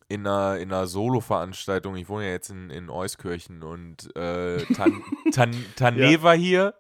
[0.08, 1.96] in einer, in einer Solo-Veranstaltung.
[1.96, 5.02] Ich wohne ja jetzt in, in Euskirchen und äh, Tan,
[5.34, 6.24] Tan, Tané ja.
[6.24, 6.74] war hier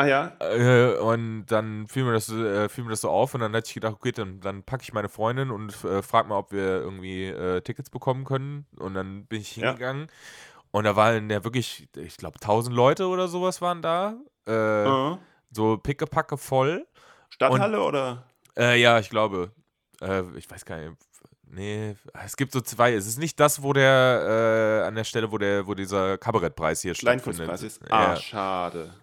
[0.00, 0.32] Ah ja.
[0.40, 3.68] Äh, und dann fiel mir, das, äh, fiel mir das so auf und dann hatte
[3.68, 6.80] ich gedacht, okay, dann, dann packe ich meine Freundin und äh, frage mal, ob wir
[6.80, 8.66] irgendwie äh, Tickets bekommen können.
[8.78, 10.68] Und dann bin ich hingegangen ja.
[10.70, 14.16] und da waren ja wirklich, ich glaube, 1000 Leute oder sowas waren da.
[14.46, 15.18] Äh, uh
[15.50, 16.86] So pickepacke voll.
[17.28, 18.24] Stadthalle und, oder?
[18.56, 19.50] Äh, ja, ich glaube.
[20.00, 20.96] Äh, ich weiß gar nicht.
[21.44, 22.94] Nee, es gibt so zwei.
[22.94, 26.94] Es ist nicht das, wo der, an der Stelle, wo der, wo dieser Kabarettpreis hier
[26.94, 27.50] stattfindet.
[27.62, 27.82] ist.
[27.90, 28.16] Ah, ja.
[28.16, 28.94] schade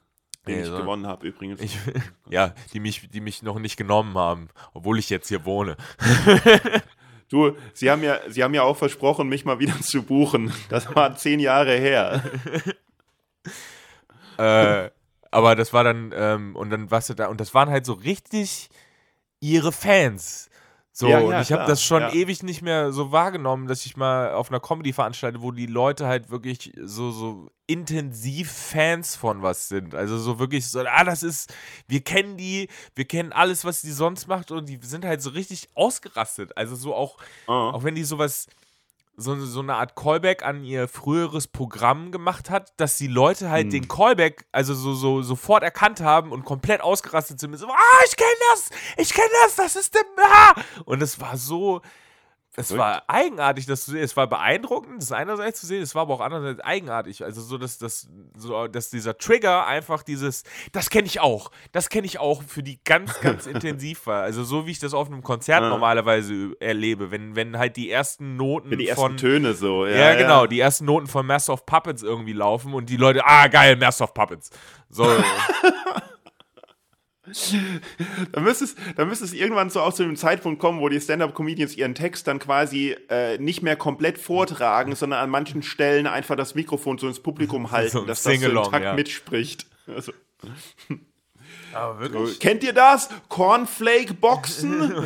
[0.48, 1.62] den nee, ich gewonnen habe übrigens.
[1.62, 1.78] Ich,
[2.30, 5.78] ja, die mich, die mich noch nicht genommen haben, obwohl ich jetzt hier wohne.
[7.30, 10.54] du, sie haben ja, sie haben ja auch versprochen, mich mal wieder zu buchen.
[10.70, 12.24] Das war zehn Jahre her.
[14.38, 14.90] äh,
[15.32, 17.94] aber das war dann, ähm, und dann warst du da, und das waren halt so
[17.94, 18.70] richtig
[19.40, 20.50] ihre Fans.
[21.00, 22.12] So, ja, ja, und ich habe das schon ja.
[22.12, 26.08] ewig nicht mehr so wahrgenommen, dass ich mal auf einer Comedy veranstalte, wo die Leute
[26.08, 29.94] halt wirklich so, so intensiv Fans von was sind.
[29.94, 31.54] Also so wirklich so, ah, das ist,
[31.88, 35.30] wir kennen die, wir kennen alles, was die sonst macht und die sind halt so
[35.30, 36.58] richtig ausgerastet.
[36.58, 37.52] Also so auch, oh.
[37.52, 38.48] auch wenn die sowas
[39.18, 43.66] so, so eine Art Callback an ihr früheres Programm gemacht hat, dass die Leute halt
[43.66, 43.70] hm.
[43.72, 47.58] den Callback also so, so sofort erkannt haben und komplett ausgerastet sind.
[47.58, 50.04] So, ah, ich kenne das, ich kenne das, das ist der.
[50.24, 50.54] Ah!
[50.86, 51.82] Und es war so,
[52.60, 54.02] es war eigenartig, das zu sehen.
[54.02, 57.24] Es war beeindruckend, das einerseits zu sehen, es war aber auch andererseits eigenartig.
[57.24, 61.89] Also so, dass, dass, so, dass dieser Trigger einfach dieses, das kenne ich auch, das
[61.89, 64.24] kenne ich auch für die ganz, ganz intensiv war.
[64.24, 65.70] Also so wie ich das auf einem Konzert ja.
[65.70, 70.15] normalerweise erlebe, wenn, wenn halt die ersten Noten die ersten von, Töne so, ja, ja,
[70.15, 73.76] genau, die ersten Noten von Master of Puppets irgendwie laufen und die Leute, ah geil,
[73.76, 74.50] Master of Puppets.
[74.89, 75.06] So.
[78.32, 81.00] da müsste es, da müsste es irgendwann so auch zu dem Zeitpunkt kommen, wo die
[81.02, 86.36] Stand-up-Comedians ihren Text dann quasi äh, nicht mehr komplett vortragen, sondern an manchen Stellen einfach
[86.36, 88.94] das Mikrofon so ins Publikum halten, so dass das so im Takt ja.
[88.94, 89.68] mitspricht.
[89.88, 90.13] Also.
[91.74, 92.34] Aber wirklich?
[92.34, 93.10] So, kennt ihr das?
[93.30, 94.92] Cornflake-Boxen?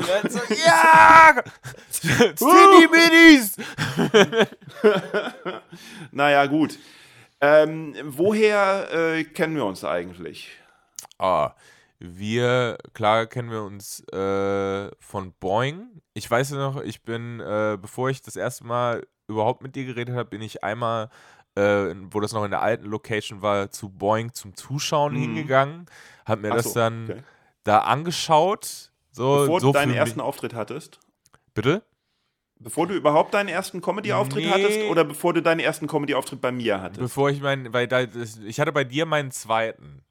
[0.66, 1.44] ja!
[1.92, 3.56] Skinny Minis!
[6.12, 6.78] naja, gut.
[7.42, 10.50] Ähm, woher äh, kennen wir uns eigentlich?
[11.18, 11.54] Ah,
[12.04, 16.02] wir, klar kennen wir uns äh, von Boing.
[16.16, 19.86] Ich weiß ja noch, ich bin, äh, bevor ich das erste Mal überhaupt mit dir
[19.86, 21.10] geredet habe, bin ich einmal,
[21.56, 25.20] äh, wo das noch in der alten Location war, zu Boing zum Zuschauen mhm.
[25.20, 25.86] hingegangen.
[26.26, 27.24] Hab mir Ach das so, dann okay.
[27.64, 28.92] da angeschaut.
[29.12, 31.00] So, bevor so du deinen ersten Auftritt hattest?
[31.54, 31.84] Bitte?
[32.58, 34.52] Bevor du überhaupt deinen ersten Comedy-Auftritt nee.
[34.52, 37.00] hattest oder bevor du deinen ersten Comedy-Auftritt bei mir hattest?
[37.00, 40.04] Bevor ich meinen, weil da, ich hatte bei dir meinen zweiten.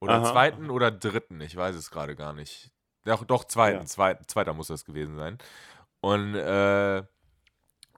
[0.00, 0.32] Oder Aha.
[0.32, 2.70] zweiten oder dritten, ich weiß es gerade gar nicht.
[3.04, 3.86] Doch, doch zweiten, ja.
[3.86, 5.38] zweiten, zweiter muss das gewesen sein.
[6.00, 7.02] Und, äh,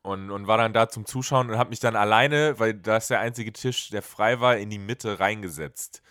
[0.02, 3.20] und, und war dann da zum Zuschauen und habe mich dann alleine, weil das der
[3.20, 6.02] einzige Tisch, der frei war, in die Mitte reingesetzt.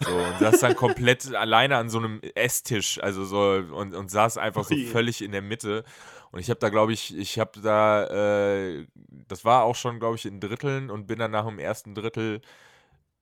[0.00, 4.36] So, und saß dann komplett alleine an so einem Esstisch, also so, und, und saß
[4.36, 5.84] einfach so völlig in der Mitte.
[6.32, 10.16] Und ich habe da, glaube ich, ich habe da, äh, das war auch schon, glaube
[10.16, 12.42] ich, in Dritteln und bin dann nach dem ersten Drittel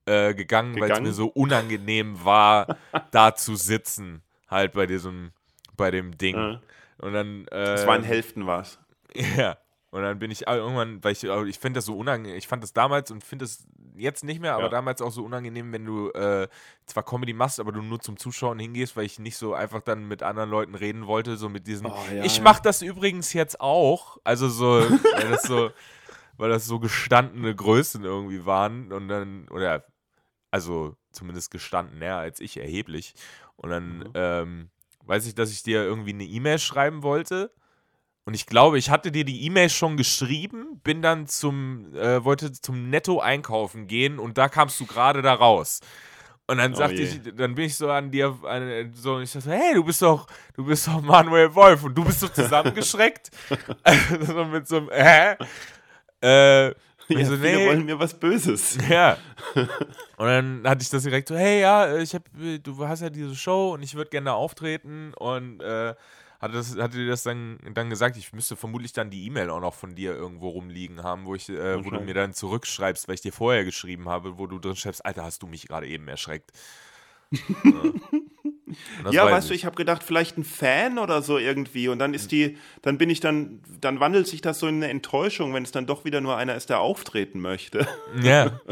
[0.06, 2.76] äh, gegangen, weil es mir so unangenehm war,
[3.10, 5.32] da zu sitzen, halt bei diesem,
[5.76, 6.36] bei dem Ding.
[6.36, 6.60] Ja.
[6.98, 7.46] Und dann.
[7.48, 8.78] Äh, das war in Hälften was.
[9.36, 9.56] Ja.
[9.94, 12.72] Und dann bin ich irgendwann, weil ich, ich finde das so unangenehm, ich fand das
[12.72, 13.64] damals und finde es
[13.94, 14.68] jetzt nicht mehr, aber ja.
[14.70, 16.48] damals auch so unangenehm, wenn du äh,
[16.86, 20.08] zwar Comedy machst, aber du nur zum Zuschauen hingehst, weil ich nicht so einfach dann
[20.08, 22.42] mit anderen Leuten reden wollte, so mit diesem, oh, ja, ich ja.
[22.42, 24.18] mache das übrigens jetzt auch.
[24.24, 25.70] Also so, weil das so,
[26.38, 29.84] weil das so gestandene Größen irgendwie waren und dann, oder
[30.54, 33.14] also zumindest gestanden näher als ich erheblich.
[33.56, 34.10] Und dann mhm.
[34.14, 34.68] ähm,
[35.04, 37.50] weiß ich, dass ich dir irgendwie eine E-Mail schreiben wollte.
[38.24, 42.52] Und ich glaube, ich hatte dir die E-Mail schon geschrieben, bin dann zum, äh, wollte
[42.52, 45.80] zum Netto einkaufen gehen und da kamst du gerade da raus.
[46.46, 47.02] Und dann oh sagte je.
[47.02, 50.28] ich, dann bin ich so an dir, an, so, ich dachte, hey, du bist doch,
[50.54, 53.32] du bist doch Manuel Wolf und du bist so zusammengeschreckt.
[54.20, 55.36] so mit so einem, hä?
[56.20, 56.74] Äh,
[57.08, 57.66] ja, so, nee.
[57.66, 58.78] wollen mir was Böses.
[58.88, 59.16] Ja.
[59.54, 62.22] Und dann hatte ich das direkt so, hey, ja, ich hab,
[62.62, 65.94] du hast ja diese Show und ich würde gerne auftreten und äh,
[66.40, 69.60] hatte, das, hatte dir das dann, dann gesagt, ich müsste vermutlich dann die E-Mail auch
[69.60, 73.14] noch von dir irgendwo rumliegen haben, wo ich, äh, wo du mir dann zurückschreibst, weil
[73.16, 76.06] ich dir vorher geschrieben habe, wo du drin schreibst, Alter, hast du mich gerade eben
[76.08, 76.52] erschreckt.
[77.32, 77.92] ja,
[79.02, 79.48] weißt ich.
[79.48, 81.88] du, ich habe gedacht, vielleicht ein Fan oder so irgendwie.
[81.88, 84.88] Und dann ist die, dann bin ich dann, dann wandelt sich das so in eine
[84.88, 87.86] Enttäuschung, wenn es dann doch wieder nur einer ist, der auftreten möchte.
[88.22, 88.60] Ja.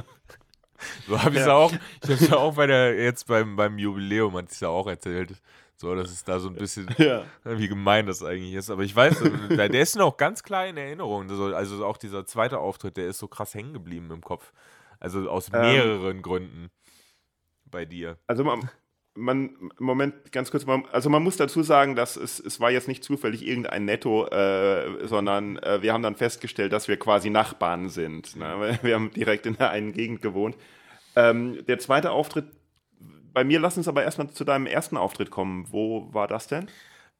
[1.07, 1.55] So habe ich es ja.
[1.55, 4.67] auch, ich habe es ja auch bei der, jetzt beim, beim Jubiläum, hat es ja
[4.67, 5.33] auch erzählt.
[5.77, 7.25] So, dass es da so ein bisschen, ja.
[7.45, 8.71] wie gemein das eigentlich ist.
[8.71, 11.29] Aber ich weiß, der, der ist noch ganz klar in Erinnerung.
[11.29, 14.53] Also, also auch dieser zweite Auftritt, der ist so krass hängen geblieben im Kopf.
[15.01, 15.61] Also aus ähm.
[15.61, 16.71] mehreren ähm, Gründen
[17.65, 18.17] bei dir.
[18.29, 18.71] Also man,
[19.15, 22.89] man, Moment, ganz kurz, man, also man muss dazu sagen, dass es, es war jetzt
[22.89, 27.89] nicht zufällig irgendein Netto, äh, sondern äh, wir haben dann festgestellt, dass wir quasi Nachbarn
[27.89, 28.37] sind.
[28.37, 28.79] Ne?
[28.83, 30.57] Wir haben direkt in der einen Gegend gewohnt.
[31.15, 32.47] Ähm, der zweite Auftritt,
[33.33, 35.67] bei mir, lass uns aber erstmal zu deinem ersten Auftritt kommen.
[35.71, 36.69] Wo war das denn?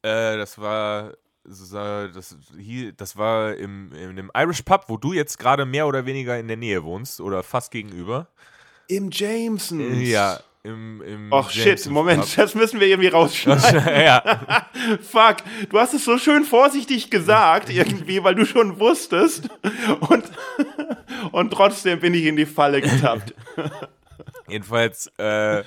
[0.03, 2.37] Äh, das war das,
[2.97, 6.47] das war im, in dem Irish Pub, wo du jetzt gerade mehr oder weniger in
[6.47, 8.29] der Nähe wohnst oder fast gegenüber.
[8.89, 10.09] Im Jamesons.
[10.09, 13.85] Ja, im, im Ach shit, Moment, das müssen wir irgendwie rausschneiden.
[14.01, 14.23] ja.
[15.01, 19.49] Fuck, du hast es so schön vorsichtig gesagt irgendwie, weil du schon wusstest
[20.01, 20.25] und,
[21.33, 23.35] und trotzdem bin ich in die Falle getappt.
[24.49, 25.63] Jedenfalls, äh,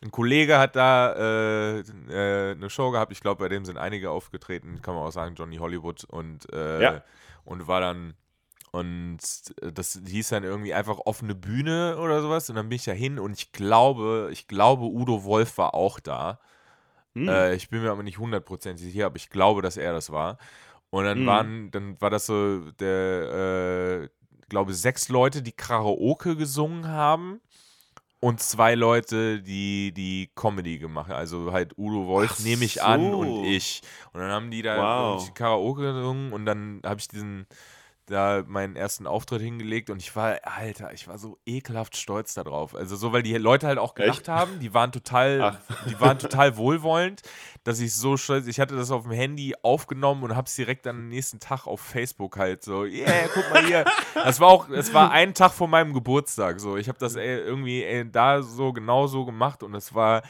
[0.00, 4.10] ein Kollege hat da äh, äh, eine Show gehabt, ich glaube, bei dem sind einige
[4.10, 7.02] aufgetreten, kann man auch sagen, Johnny Hollywood und, äh, ja.
[7.44, 8.14] und war dann
[8.70, 9.18] und
[9.62, 12.48] äh, das hieß dann irgendwie einfach offene Bühne oder sowas.
[12.50, 16.00] Und dann bin ich da hin und ich glaube, ich glaube, Udo Wolf war auch
[16.00, 16.40] da.
[17.14, 17.28] Hm.
[17.28, 20.38] Äh, ich bin mir aber nicht hundertprozentig sicher, aber ich glaube, dass er das war.
[20.90, 21.26] Und dann hm.
[21.26, 24.08] waren, dann war das so der, äh,
[24.48, 27.40] glaube sechs Leute, die Karaoke gesungen haben
[28.20, 31.18] und zwei Leute, die die Comedy gemacht haben.
[31.18, 32.82] Also halt Udo Wolf nehme ich so.
[32.82, 33.82] an und ich.
[34.12, 35.34] Und dann haben die da wow.
[35.34, 37.46] Karaoke gesungen und dann habe ich diesen
[38.10, 42.74] da meinen ersten Auftritt hingelegt und ich war, Alter, ich war so ekelhaft stolz darauf.
[42.74, 44.28] Also so, weil die Leute halt auch gelacht Echt?
[44.28, 45.86] haben, die waren total, Ach.
[45.88, 47.22] die waren total wohlwollend,
[47.64, 50.96] dass ich so stolz, ich hatte das auf dem Handy aufgenommen und hab's direkt dann
[50.96, 53.84] am nächsten Tag auf Facebook halt so, yeah, guck mal hier.
[54.14, 56.76] Das war auch, es war ein Tag vor meinem Geburtstag so.
[56.76, 60.22] Ich habe das ey, irgendwie ey, da so genau so gemacht und es war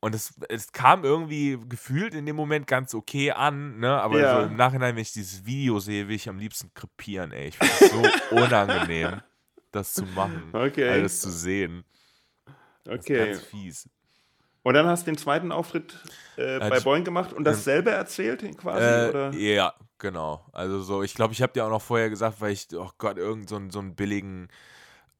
[0.00, 4.00] und es, es kam irgendwie gefühlt in dem Moment ganz okay an, ne?
[4.00, 4.40] Aber ja.
[4.40, 7.48] so im Nachhinein, wenn ich dieses Video sehe, will ich am liebsten krepieren, ey.
[7.48, 9.20] Ich finde es so unangenehm,
[9.72, 10.50] das zu machen.
[10.52, 10.88] Okay.
[10.88, 11.84] Alles zu sehen.
[12.88, 13.32] Okay.
[13.32, 13.88] ganz fies.
[14.62, 15.98] Und dann hast du den zweiten Auftritt
[16.36, 19.32] äh, bei Boeing gemacht und dasselbe erzählt quasi, äh, oder?
[19.34, 20.44] Ja, genau.
[20.52, 23.16] Also so, ich glaube, ich habe dir auch noch vorher gesagt, weil ich, oh Gott,
[23.16, 24.48] irgend so, so einen billigen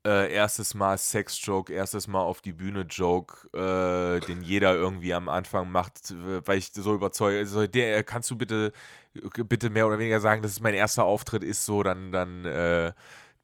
[0.09, 5.71] äh, erstes Mal Sex-Joke, erstes Mal auf die Bühne-Joke, äh, den jeder irgendwie am Anfang
[5.71, 6.14] macht,
[6.47, 8.73] weil ich so überzeugt, also der, kannst du bitte,
[9.47, 12.92] bitte mehr oder weniger sagen, dass es mein erster Auftritt ist, so, dann, dann, äh,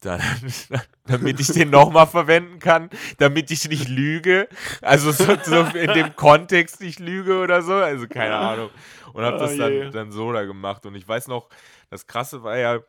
[0.01, 0.21] dann,
[1.07, 4.49] damit ich den nochmal verwenden kann, damit ich nicht lüge.
[4.81, 7.75] Also so, so, in dem Kontext nicht lüge oder so.
[7.75, 8.71] Also keine Ahnung.
[9.13, 10.87] Und habe das oh dann, dann so da gemacht.
[10.87, 11.49] Und ich weiß noch,
[11.91, 12.81] das Krasse war ja,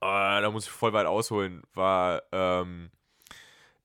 [0.00, 2.90] Uh, da muss ich voll weit ausholen, war, ähm,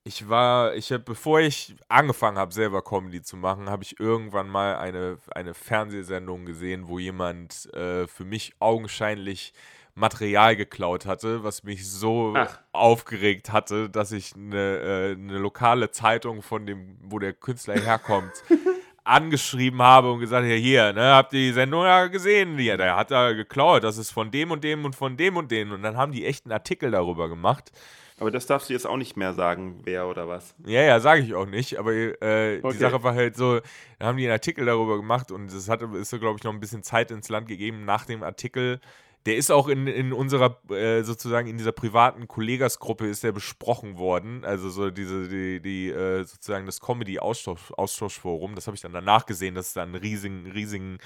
[0.04, 4.50] ich war, ich habe, bevor ich angefangen habe, selber Comedy zu machen, habe ich irgendwann
[4.50, 9.54] mal eine, eine Fernsehsendung gesehen, wo jemand äh, für mich augenscheinlich
[9.96, 12.60] Material geklaut hatte, was mich so Ach.
[12.72, 18.32] aufgeregt hatte, dass ich eine, äh, eine lokale Zeitung von dem, wo der Künstler herkommt,
[19.04, 22.58] angeschrieben habe und gesagt, ja hier, ne, habt ihr die Sendung ja gesehen?
[22.60, 25.52] Ja, der hat da geklaut, das ist von dem und dem und von dem und
[25.52, 25.72] dem.
[25.72, 27.72] Und dann haben die echt einen Artikel darüber gemacht.
[28.20, 30.56] Aber das darfst du jetzt auch nicht mehr sagen, wer oder was.
[30.66, 31.78] Ja, ja, sage ich auch nicht.
[31.78, 32.74] Aber äh, okay.
[32.74, 33.60] die Sache war halt so,
[34.00, 36.54] da haben die einen Artikel darüber gemacht und es hat, ist so, glaube ich, noch
[36.54, 37.86] ein bisschen Zeit ins Land gegeben.
[37.86, 38.80] Nach dem Artikel
[39.26, 43.98] der ist auch in, in unserer, äh, sozusagen in dieser privaten Kollegasgruppe ist der besprochen
[43.98, 44.44] worden.
[44.44, 48.56] Also so diese, die, die äh, sozusagen das Comedy-Austauschforum.
[48.56, 50.98] Das habe ich dann danach gesehen, dass es da einen riesigen, riesigen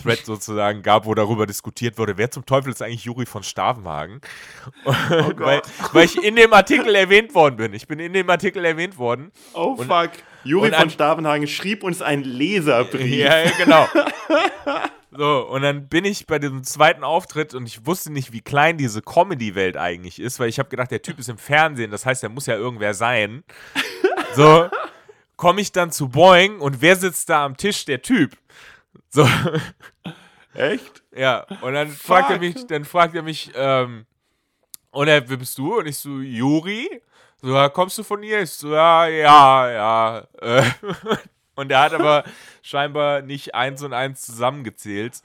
[0.00, 4.20] Thread sozusagen gab, wo darüber diskutiert wurde, wer zum Teufel ist eigentlich Juri von Stavenhagen?
[4.86, 7.74] Oh weil, weil ich in dem Artikel erwähnt worden bin.
[7.74, 9.32] Ich bin in dem Artikel erwähnt worden.
[9.52, 10.10] Oh fuck.
[10.44, 13.14] Juri von Stavenhagen schrieb uns einen Leserbrief.
[13.14, 13.88] Ja, genau.
[15.16, 18.76] So, und dann bin ich bei diesem zweiten Auftritt und ich wusste nicht, wie klein
[18.76, 22.24] diese Comedy-Welt eigentlich ist, weil ich habe gedacht, der Typ ist im Fernsehen, das heißt,
[22.24, 23.44] er muss ja irgendwer sein.
[24.36, 24.68] So,
[25.36, 27.84] komme ich dann zu Boeing und wer sitzt da am Tisch?
[27.84, 28.36] Der Typ.
[29.10, 29.28] So.
[30.54, 31.04] Echt?
[31.14, 32.06] Ja, und dann Fuck.
[32.06, 34.06] fragt er mich, dann fragt er mich, ähm,
[34.90, 35.78] und er, wer bist du?
[35.78, 37.00] Und ich so, Juri?
[37.40, 38.42] So, kommst du von hier?
[38.42, 40.18] Ich so, ja, ja, ja.
[40.40, 40.64] Äh,
[41.54, 42.24] und er hat aber
[42.62, 45.22] scheinbar nicht eins und eins zusammengezählt,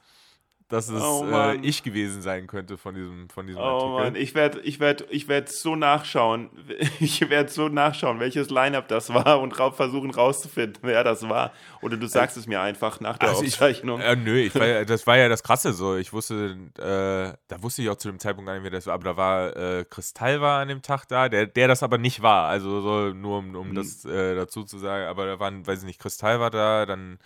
[0.69, 3.89] dass es oh äh, ich gewesen sein könnte von diesem, von diesem oh Artikel.
[3.89, 6.49] Mann, ich werde ich werd, ich werd so nachschauen.
[7.01, 11.51] Ich werde so nachschauen, welches Line-Up das war und ra versuchen rauszufinden, wer das war.
[11.81, 13.99] Oder du sagst äh, es mir einfach nach der also Aufzeichnung.
[13.99, 15.95] Ich, äh, nö, ich war, das war ja das Krasse so.
[15.95, 18.93] Ich wusste, äh, da wusste ich auch zu dem Zeitpunkt gar nicht, wer das war,
[18.93, 22.21] aber da war äh, Kristall war an dem Tag da, der, der das aber nicht
[22.21, 22.47] war.
[22.47, 23.75] Also so, nur um, um hm.
[23.75, 27.17] das äh, dazu zu sagen, aber da waren, weiß ich nicht, Kristall war da, dann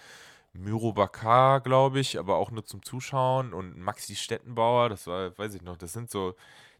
[0.53, 5.55] Myro Bakar, glaube ich, aber auch nur zum Zuschauen und Maxi Stettenbauer, das war, weiß
[5.55, 6.35] ich noch, das sind so,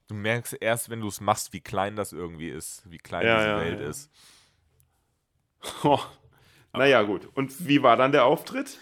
[0.07, 3.38] du merkst erst, wenn du es machst, wie klein das irgendwie ist, wie klein ja,
[3.38, 3.89] diese ja, Welt ja.
[3.89, 4.09] ist.
[5.83, 5.99] Oh.
[6.73, 7.29] Naja, gut.
[7.36, 8.79] Und wie war dann der Auftritt?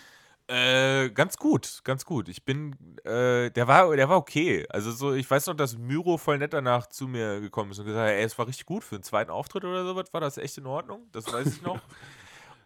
[0.47, 2.27] Äh, ganz gut, ganz gut.
[2.27, 4.65] Ich bin, äh, der war, der war okay.
[4.69, 7.86] Also so, ich weiß noch, dass Myro voll nett danach zu mir gekommen ist und
[7.86, 10.12] gesagt hat, ey, es war richtig gut für einen zweiten Auftritt oder sowas.
[10.12, 11.08] War das echt in Ordnung?
[11.12, 11.80] Das weiß ich noch.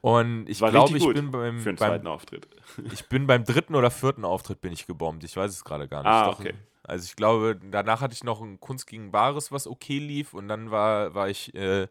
[0.05, 2.47] Und ich glaube, ich bin beim, für den beim, zweiten Auftritt.
[2.93, 5.23] ich bin beim dritten oder vierten Auftritt bin ich gebombt.
[5.23, 6.11] Ich weiß es gerade gar nicht.
[6.11, 6.53] Ah, okay.
[6.83, 10.35] Also ich glaube, danach hatte ich noch ein Kunst gegen Bares, was okay lief.
[10.35, 11.87] Und dann war, war ich äh,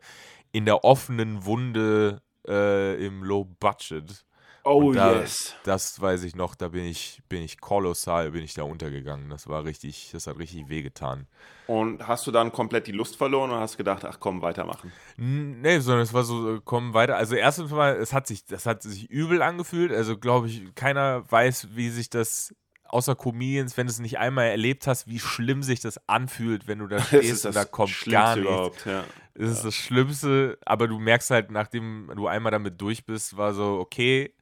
[0.52, 4.24] in der offenen Wunde äh, im Low Budget.
[4.64, 5.54] Oh da, yes.
[5.64, 9.28] Das weiß ich noch, da bin ich, bin ich kolossal, bin ich da untergegangen.
[9.28, 11.26] Das war richtig, das hat richtig wehgetan.
[11.66, 14.90] Und hast du dann komplett die Lust verloren und hast gedacht, ach komm, weitermachen?
[15.16, 17.16] Nee, sondern es war so, komm weiter.
[17.16, 19.92] Also erstens mal, es hat sich, das hat sich übel angefühlt.
[19.92, 24.46] Also glaube ich, keiner weiß, wie sich das außer Comedians, wenn du es nicht einmal
[24.46, 28.36] erlebt hast, wie schlimm sich das anfühlt, wenn du da stehst und da kommt gar
[28.36, 28.84] nichts.
[28.84, 29.04] Ja.
[29.34, 29.64] Das ist ja.
[29.64, 34.32] das Schlimmste, aber du merkst halt, nachdem du einmal damit durch bist, war so, okay,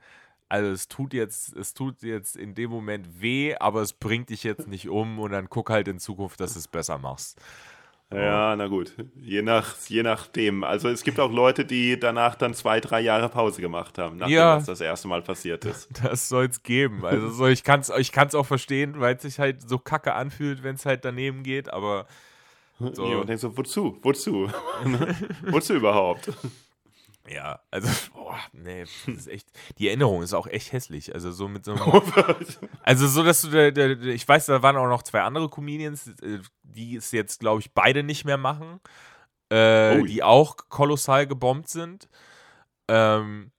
[0.53, 4.45] also es tut jetzt, es tut jetzt in dem Moment weh, aber es bringt dich
[4.45, 7.41] jetzt nicht um und dann guck halt in Zukunft, dass du es besser machst.
[8.13, 8.93] Ja, na gut.
[9.17, 10.63] Je, nach, je nachdem.
[10.63, 14.37] Also es gibt auch Leute, die danach dann zwei, drei Jahre Pause gemacht haben, nachdem
[14.37, 15.89] ja, das das erste Mal passiert ist.
[16.03, 17.03] Das soll es geben.
[17.03, 20.13] Also so, ich kann es ich kann's auch verstehen, weil es sich halt so kacke
[20.13, 22.07] anfühlt, wenn es halt daneben geht, aber
[22.79, 23.07] so.
[23.09, 23.99] Ja, und denkst so, wozu?
[24.03, 24.51] Wozu?
[25.47, 26.31] wozu überhaupt?
[27.29, 31.15] Ja, also, boah, nee, das ist echt, die Erinnerung ist auch echt hässlich.
[31.15, 32.03] Also so mit so einem,
[32.83, 36.09] also so, dass du, der, der, ich weiß, da waren auch noch zwei andere Comedians,
[36.23, 38.81] äh, die es jetzt, glaube ich, beide nicht mehr machen,
[39.51, 42.09] äh, die auch kolossal gebombt sind.
[42.89, 43.52] Ähm,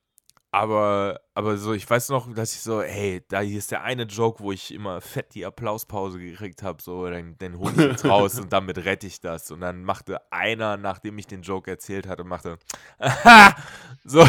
[0.54, 4.04] aber, aber so, ich weiß noch, dass ich so, hey, da hier ist der eine
[4.04, 8.04] Joke, wo ich immer fett die Applauspause gekriegt habe, so, dann, dann hole ich jetzt
[8.04, 9.50] raus und damit rette ich das.
[9.50, 12.58] Und dann machte einer, nachdem ich den Joke erzählt hatte, machte,
[13.00, 13.56] aha,
[14.04, 14.24] so,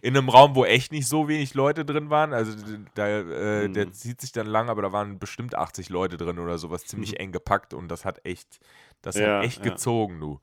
[0.00, 2.32] in einem Raum, wo echt nicht so wenig Leute drin waren.
[2.32, 2.56] Also
[2.94, 3.74] da, äh, mhm.
[3.74, 7.12] der zieht sich dann lang, aber da waren bestimmt 80 Leute drin oder sowas, ziemlich
[7.12, 7.16] mhm.
[7.18, 8.58] eng gepackt und das hat echt,
[9.02, 9.72] das ja, hat echt ja.
[9.72, 10.40] gezogen, du.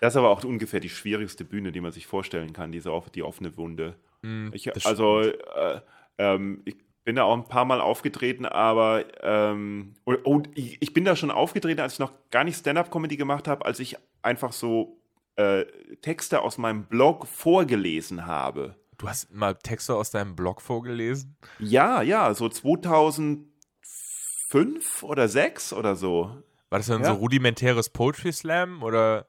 [0.00, 3.22] Das ist aber auch ungefähr die schwierigste Bühne, die man sich vorstellen kann, diese die
[3.22, 3.96] offene Wunde.
[4.22, 5.80] Mm, ich, also, äh,
[6.18, 10.92] ähm, ich bin da auch ein paar Mal aufgetreten, aber ähm, und, und ich, ich,
[10.92, 14.52] bin da schon aufgetreten, als ich noch gar nicht Stand-up-Comedy gemacht habe, als ich einfach
[14.52, 15.00] so
[15.36, 15.64] äh,
[16.02, 18.74] Texte aus meinem Blog vorgelesen habe.
[18.98, 21.36] Du hast mal Texte aus deinem Blog vorgelesen?
[21.58, 26.42] Ja, ja, so 2005 oder 6 oder so.
[26.70, 27.12] War das dann ja?
[27.12, 29.28] so rudimentäres Poetry Slam oder?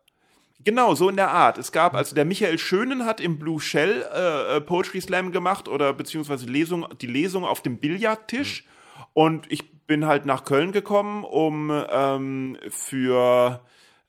[0.63, 1.57] Genau, so in der Art.
[1.57, 5.67] Es gab, also der Michael Schönen hat im Blue Shell äh, äh, Poetry Slam gemacht
[5.67, 8.63] oder beziehungsweise Lesung, die Lesung auf dem Billardtisch.
[8.63, 9.03] Mhm.
[9.13, 13.61] Und ich bin halt nach Köln gekommen, um ähm, für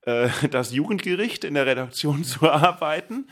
[0.02, 3.28] äh, das Jugendgericht in der Redaktion zu arbeiten.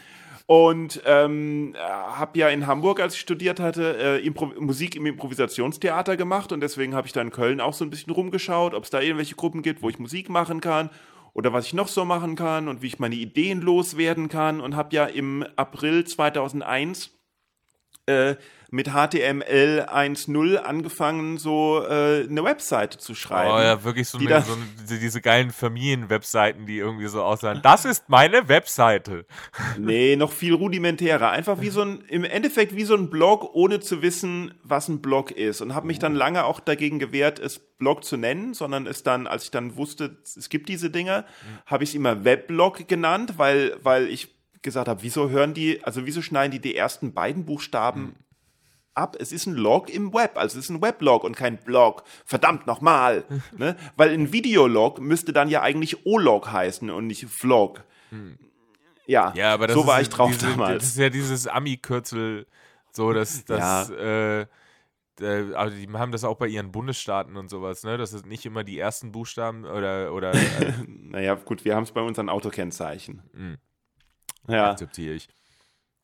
[0.49, 6.17] Und ähm, habe ja in Hamburg, als ich studiert hatte, äh, Impro Musik im Improvisationstheater
[6.17, 8.91] gemacht und deswegen habe ich da in Köln auch so ein bisschen rumgeschaut, ob es
[8.91, 10.91] da irgendwelche Gruppen gibt, wo ich Musik machen kann
[11.37, 14.59] oder was ich noch so machen kann und wie ich meine Ideen loswerden kann.
[14.59, 17.11] Und habe ja im April 2001
[18.07, 18.37] äh,
[18.71, 23.53] mit HTML 1.0 angefangen, so äh, eine Webseite zu schreiben.
[23.53, 27.61] Oh ja, wirklich so, eine, so eine, diese geilen Familienwebseiten, die irgendwie so aussahen.
[27.63, 29.27] Das ist meine Webseite.
[29.79, 31.31] Nee, noch viel rudimentärer.
[31.31, 35.01] Einfach wie so ein, im Endeffekt wie so ein Blog, ohne zu wissen, was ein
[35.01, 35.61] Blog ist.
[35.61, 39.27] Und habe mich dann lange auch dagegen gewehrt, es Blog zu nennen, sondern es dann,
[39.27, 41.59] als ich dann wusste, es gibt diese Dinge, mhm.
[41.67, 46.07] habe ich es immer Weblog genannt, weil, weil ich gesagt habe, wieso hören die, also
[46.07, 48.26] wieso schneiden die die ersten beiden Buchstaben mhm
[48.97, 49.17] ab.
[49.19, 52.05] Es ist ein Log im Web, also es ist ein Weblog und kein Blog.
[52.25, 53.25] Verdammt nochmal.
[53.57, 53.77] ne?
[53.97, 57.85] Weil ein Videolog müsste dann ja eigentlich O-Log heißen und nicht Vlog.
[58.11, 58.39] Hm.
[59.07, 60.83] Ja, ja aber so war ich drauf diese, damals.
[60.83, 62.47] Das ist ja dieses Ami-Kürzel,
[62.93, 63.89] so dass das.
[63.89, 64.41] Ja.
[64.41, 64.47] Äh,
[65.19, 67.97] also die haben das auch bei ihren Bundesstaaten und sowas, ne?
[67.97, 70.13] Das ist nicht immer die ersten Buchstaben oder.
[70.13, 73.23] oder äh naja, gut, wir haben es bei unseren Autokennzeichen.
[73.33, 73.57] Mhm.
[74.49, 74.73] Ja.
[74.73, 75.29] Akzeptiere ich.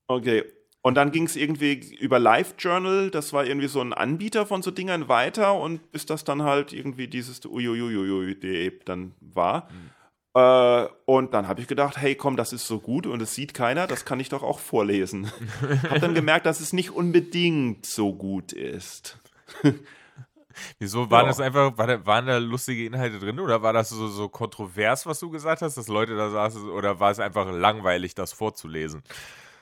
[0.06, 0.44] Okay,
[0.82, 4.72] und dann ging es irgendwie über LiveJournal, das war irgendwie so ein Anbieter von so
[4.72, 9.68] Dingern weiter und bis das dann halt irgendwie dieses uiuiuiui dann war.
[9.70, 9.90] Mhm.
[10.34, 13.54] Äh, und dann habe ich gedacht, hey komm, das ist so gut und es sieht
[13.54, 15.30] keiner, das kann ich doch auch vorlesen.
[15.88, 19.18] hab dann gemerkt, dass es nicht unbedingt so gut ist.
[20.78, 21.28] Wieso waren ja.
[21.28, 25.30] das einfach, waren da lustige Inhalte drin oder war das so, so kontrovers, was du
[25.30, 29.02] gesagt hast, dass Leute da saßen oder war es einfach langweilig, das vorzulesen?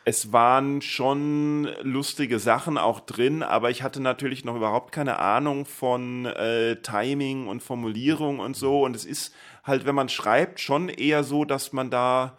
[0.05, 5.67] Es waren schon lustige Sachen auch drin, aber ich hatte natürlich noch überhaupt keine Ahnung
[5.67, 8.83] von äh, Timing und Formulierung und so.
[8.83, 12.39] Und es ist halt, wenn man schreibt, schon eher so, dass man da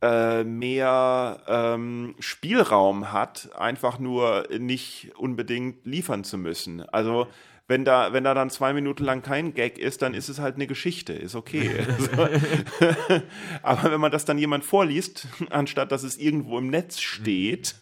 [0.00, 6.88] äh, mehr ähm, Spielraum hat, einfach nur nicht unbedingt liefern zu müssen.
[6.88, 7.26] Also
[7.66, 10.56] wenn da, wenn da dann zwei Minuten lang kein Gag ist, dann ist es halt
[10.56, 11.70] eine Geschichte, ist okay.
[13.62, 17.76] Aber wenn man das dann jemand vorliest, anstatt dass es irgendwo im Netz steht,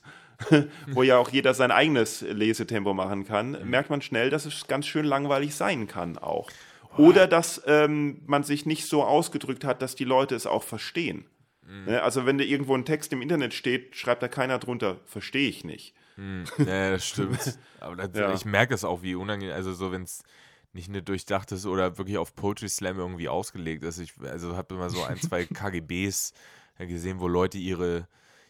[0.89, 4.87] wo ja auch jeder sein eigenes Lesetempo machen kann, merkt man schnell, dass es ganz
[4.87, 6.51] schön langweilig sein kann auch.
[6.97, 11.27] Oder dass ähm, man sich nicht so ausgedrückt hat, dass die Leute es auch verstehen.
[11.67, 11.95] Mhm.
[12.03, 15.65] Also wenn da irgendwo ein Text im Internet steht, schreibt da keiner drunter, verstehe ich
[15.65, 15.95] nicht.
[16.23, 17.59] Hm, ja, das stimmt.
[17.81, 18.33] Aber das, ja.
[18.33, 20.23] ich merke das auch, wie unangenehm, also so, wenn es
[20.73, 23.99] nicht eine durchdachtes oder wirklich auf Poetry Slam irgendwie ausgelegt ist.
[23.99, 26.33] Ich also habe immer so ein, zwei KGBs
[26.79, 28.07] gesehen, wo Leute ihre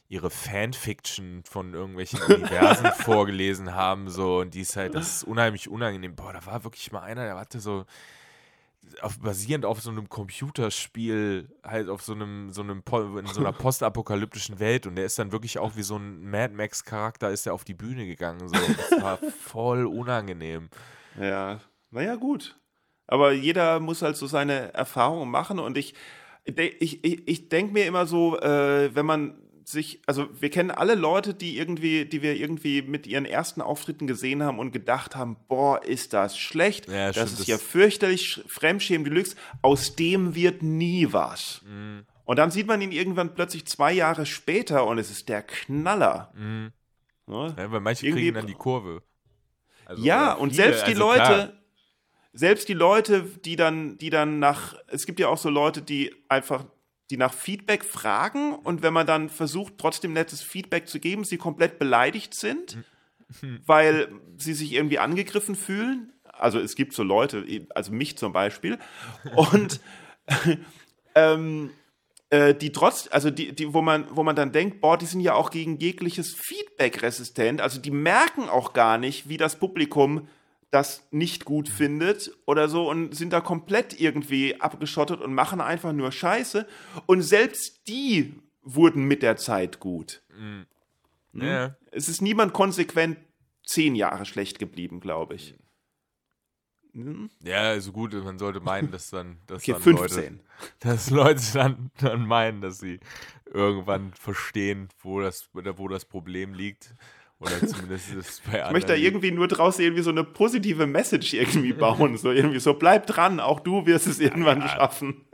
[0.09, 5.71] ihre Fanfiction von irgendwelchen Universen vorgelesen haben so und die ist halt das ist unheimlich
[5.71, 6.15] unangenehm.
[6.15, 7.87] Boah, da war wirklich mal einer, der hatte so
[9.01, 12.83] auf, basierend auf so einem Computerspiel, halt auf so einem, so einem
[13.19, 16.55] in so einer postapokalyptischen Welt und der ist dann wirklich auch wie so ein Mad
[16.55, 18.49] Max-Charakter, ist er auf die Bühne gegangen.
[18.49, 18.55] So.
[18.55, 20.69] Das war voll unangenehm.
[21.21, 21.61] Ja,
[21.91, 22.59] naja, gut.
[23.07, 25.95] Aber jeder muss halt so seine Erfahrungen machen und ich,
[26.45, 30.95] ich, ich, ich denke mir immer so, äh, wenn man sich, also wir kennen alle
[30.95, 35.37] Leute, die irgendwie, die wir irgendwie mit ihren ersten Auftritten gesehen haben und gedacht haben,
[35.49, 40.35] boah, ist das schlecht, ja, das stimmt, ist das ja fürchterlich, Fremdschämen Deluxe, aus dem
[40.35, 41.63] wird nie was.
[41.65, 42.05] Mhm.
[42.25, 46.33] Und dann sieht man ihn irgendwann plötzlich zwei Jahre später und es ist der Knaller.
[46.35, 46.73] Mhm.
[47.27, 49.03] Ja, weil manche irgendwie, kriegen dann die Kurve.
[49.85, 51.53] Also, ja, und viele, selbst die also Leute, klar.
[52.33, 56.15] selbst die Leute, die dann, die dann nach, es gibt ja auch so Leute, die
[56.29, 56.65] einfach
[57.13, 61.37] die nach Feedback fragen und wenn man dann versucht, trotzdem nettes Feedback zu geben, sie
[61.37, 62.79] komplett beleidigt sind,
[63.67, 64.09] weil
[64.39, 66.11] sie sich irgendwie angegriffen fühlen.
[66.25, 67.45] Also es gibt so Leute,
[67.75, 68.79] also mich zum Beispiel,
[69.37, 69.83] und
[71.15, 71.69] ähm,
[72.31, 75.21] äh, die trotz, also die, die, wo man, wo man dann denkt, boah, die sind
[75.21, 77.61] ja auch gegen jegliches Feedback resistent.
[77.61, 80.29] Also die merken auch gar nicht, wie das Publikum
[80.73, 81.73] das nicht gut mhm.
[81.73, 86.67] findet oder so und sind da komplett irgendwie abgeschottet und machen einfach nur Scheiße.
[87.07, 90.23] Und selbst die wurden mit der Zeit gut.
[90.37, 90.67] Mhm.
[91.35, 91.43] Hm?
[91.43, 91.77] Ja.
[91.91, 93.19] Es ist niemand konsequent
[93.65, 95.55] zehn Jahre schlecht geblieben, glaube ich.
[96.95, 97.31] Hm?
[97.43, 100.23] Ja, also gut, man sollte meinen, dass dann, dass okay, dann 15.
[100.23, 100.41] Leute,
[100.81, 102.99] dass Leute dann, dann meinen, dass sie
[103.47, 106.95] irgendwann verstehen, wo das, wo das Problem liegt.
[107.43, 110.87] Oder zumindest ist es bei Ich möchte da irgendwie nur draus irgendwie so eine positive
[110.87, 112.17] Message irgendwie bauen.
[112.17, 115.25] So irgendwie so, bleib dran, auch du wirst es irgendwann ja, schaffen.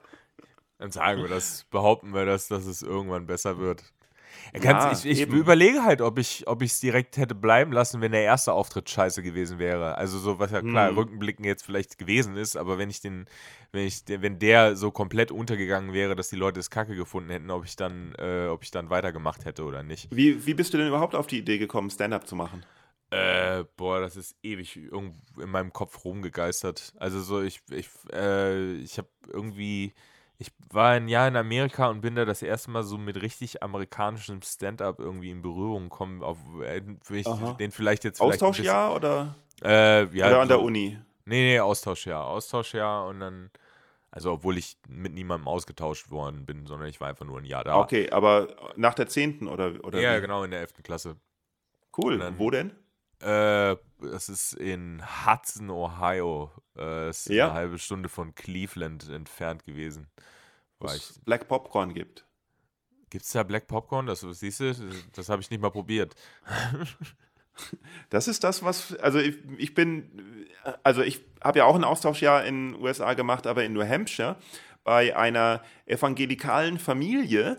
[0.78, 3.82] Dann sagen wir das, behaupten wir das, dass es irgendwann besser wird.
[4.60, 8.22] Ja, ich, ich überlege halt, ob ich ob es direkt hätte bleiben lassen, wenn der
[8.22, 9.96] erste Auftritt scheiße gewesen wäre.
[9.96, 10.96] Also so, was ja klar, hm.
[10.96, 13.26] Rückenblicken jetzt vielleicht gewesen ist, aber wenn ich den,
[13.72, 17.50] wenn ich, wenn der so komplett untergegangen wäre, dass die Leute es kacke gefunden hätten,
[17.50, 20.08] ob ich dann, äh, ob ich dann weitergemacht hätte oder nicht.
[20.10, 22.64] Wie, wie bist du denn überhaupt auf die Idee gekommen, Stand-up zu machen?
[23.10, 25.14] Äh, boah, das ist ewig in
[25.48, 26.92] meinem Kopf rumgegeistert.
[26.98, 29.94] Also so, ich, ich, äh, ich habe irgendwie
[30.38, 33.62] ich war ein Jahr in Amerika und bin da das erste Mal so mit richtig
[33.62, 39.34] amerikanischem Stand-up irgendwie in Berührung gekommen, auf äh, den vielleicht jetzt vielleicht Austauschjahr oder?
[39.62, 40.98] Äh, ja, oder an der Uni?
[41.24, 42.24] Nee, nee, Austauschjahr.
[42.24, 43.50] Austauschjahr und dann,
[44.12, 47.64] also obwohl ich mit niemandem ausgetauscht worden bin, sondern ich war einfach nur ein Jahr
[47.64, 47.76] da.
[47.76, 49.48] Okay, aber nach der 10.
[49.48, 50.20] oder, oder Ja, wie?
[50.20, 50.74] genau, in der 11.
[50.84, 51.16] Klasse.
[51.96, 52.18] Cool.
[52.18, 52.70] Dann, Wo denn?
[53.20, 56.52] Äh, das ist in Hudson, Ohio.
[56.76, 57.46] Äh, ist ja?
[57.46, 60.08] eine halbe Stunde von Cleveland entfernt gewesen.
[60.78, 62.24] Wo es Black Popcorn gibt.
[63.10, 64.06] Gibt es da Black Popcorn?
[64.06, 64.74] Das siehst du,
[65.14, 66.14] das habe ich nicht mal probiert.
[68.08, 70.46] Das ist das, was, also ich, ich bin,
[70.84, 74.36] also ich habe ja auch ein Austauschjahr in den USA gemacht, aber in New Hampshire
[74.84, 77.58] bei einer evangelikalen Familie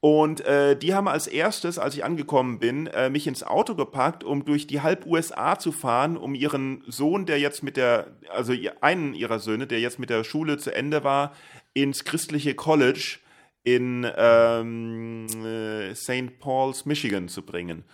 [0.00, 4.24] und äh, die haben als erstes, als ich angekommen bin, äh, mich ins Auto gepackt,
[4.24, 8.52] um durch die halb USA zu fahren, um ihren Sohn, der jetzt mit der, also
[8.80, 11.32] einen ihrer Söhne, der jetzt mit der Schule zu Ende war,
[11.74, 13.18] ins christliche College
[13.64, 16.38] in ähm, äh, St.
[16.38, 17.84] Paul's, Michigan zu bringen.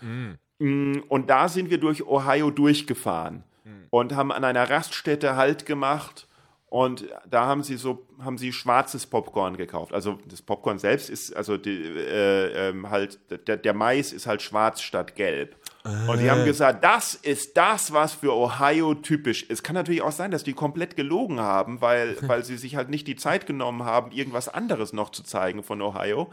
[0.58, 0.98] Mm.
[1.08, 3.70] Und da sind wir durch Ohio durchgefahren mm.
[3.88, 6.28] und haben an einer Raststätte Halt gemacht
[6.72, 9.92] und da haben sie so, haben sie schwarzes Popcorn gekauft.
[9.92, 14.40] Also das Popcorn selbst ist, also die, äh, ähm, halt, der, der, Mais ist halt
[14.40, 15.54] schwarz statt gelb.
[15.84, 16.10] Äh.
[16.10, 19.62] Und die haben gesagt, das ist das, was für Ohio typisch ist.
[19.62, 23.06] Kann natürlich auch sein, dass die komplett gelogen haben, weil, weil sie sich halt nicht
[23.06, 26.30] die Zeit genommen haben, irgendwas anderes noch zu zeigen von Ohio.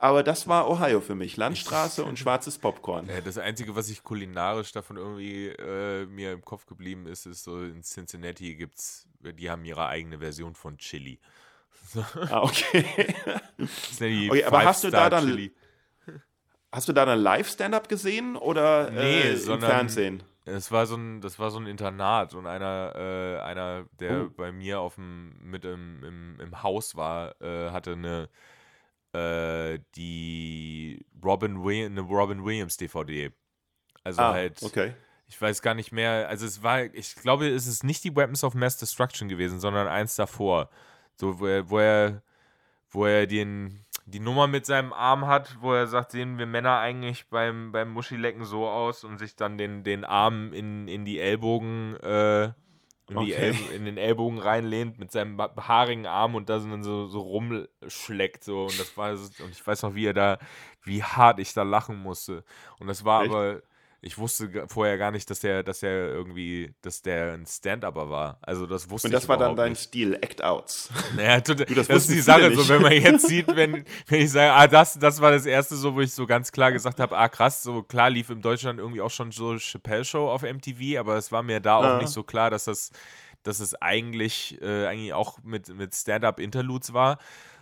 [0.00, 1.36] Aber das war Ohio für mich.
[1.36, 3.08] Landstraße und schwarzes Popcorn.
[3.24, 7.60] das Einzige, was ich kulinarisch davon irgendwie äh, mir im Kopf geblieben ist, ist so
[7.62, 11.20] in Cincinnati gibt's, die haben ihre eigene Version von Chili.
[12.30, 12.84] Ah, okay.
[13.58, 15.54] okay aber hast du da dann Chili.
[16.70, 20.22] Hast du da dann Live-Stand-up gesehen oder nee, äh, im Fernsehen?
[20.44, 24.30] Es war so ein, das war so ein Internat und einer, äh, einer, der oh.
[24.36, 28.28] bei mir auf dem, mit im, im, im Haus war, äh, hatte eine
[29.12, 33.30] äh, die Robin, Williams, eine Robin Williams DVD.
[34.04, 34.62] Also ah, halt.
[34.62, 34.94] Okay.
[35.26, 36.28] Ich weiß gar nicht mehr.
[36.28, 39.86] Also es war, ich glaube, es ist nicht die Weapons of Mass Destruction gewesen, sondern
[39.86, 40.70] eins davor.
[41.16, 42.22] So, wo er, wo er,
[42.90, 46.78] wo er den, die Nummer mit seinem Arm hat, wo er sagt, sehen wir Männer
[46.78, 51.20] eigentlich beim, beim Muschilecken so aus und sich dann den, den Arm in, in die
[51.20, 52.52] Ellbogen äh,
[53.08, 53.54] in, okay.
[53.74, 58.44] in, den Ellbogen reinlehnt mit seinem haarigen Arm und da dann so, so rumschleckt.
[58.44, 58.62] So.
[58.62, 60.38] Und das war und ich weiß noch, wie er da,
[60.82, 62.44] wie hart ich da lachen musste.
[62.78, 63.30] Und das war Echt?
[63.30, 63.62] aber
[64.00, 68.38] ich wusste vorher gar nicht, dass der, dass er irgendwie, dass der ein Stand-Upper war.
[68.42, 69.82] Also das wusste ich Und das ich war dann dein nicht.
[69.82, 70.90] Stil, Act-Outs.
[71.16, 74.30] Naja, du, das, das ist die Sache, so wenn man jetzt sieht, wenn, wenn ich
[74.30, 77.16] sage, ah, das, das war das erste, so wo ich so ganz klar gesagt habe,
[77.16, 81.00] ah krass, so klar lief in Deutschland irgendwie auch schon so Chappelle Show auf MTV,
[81.00, 81.98] aber es war mir da auch ja.
[81.98, 82.92] nicht so klar, dass das,
[83.42, 87.18] dass es eigentlich, äh, eigentlich auch mit, mit Stand-Up-Interludes war.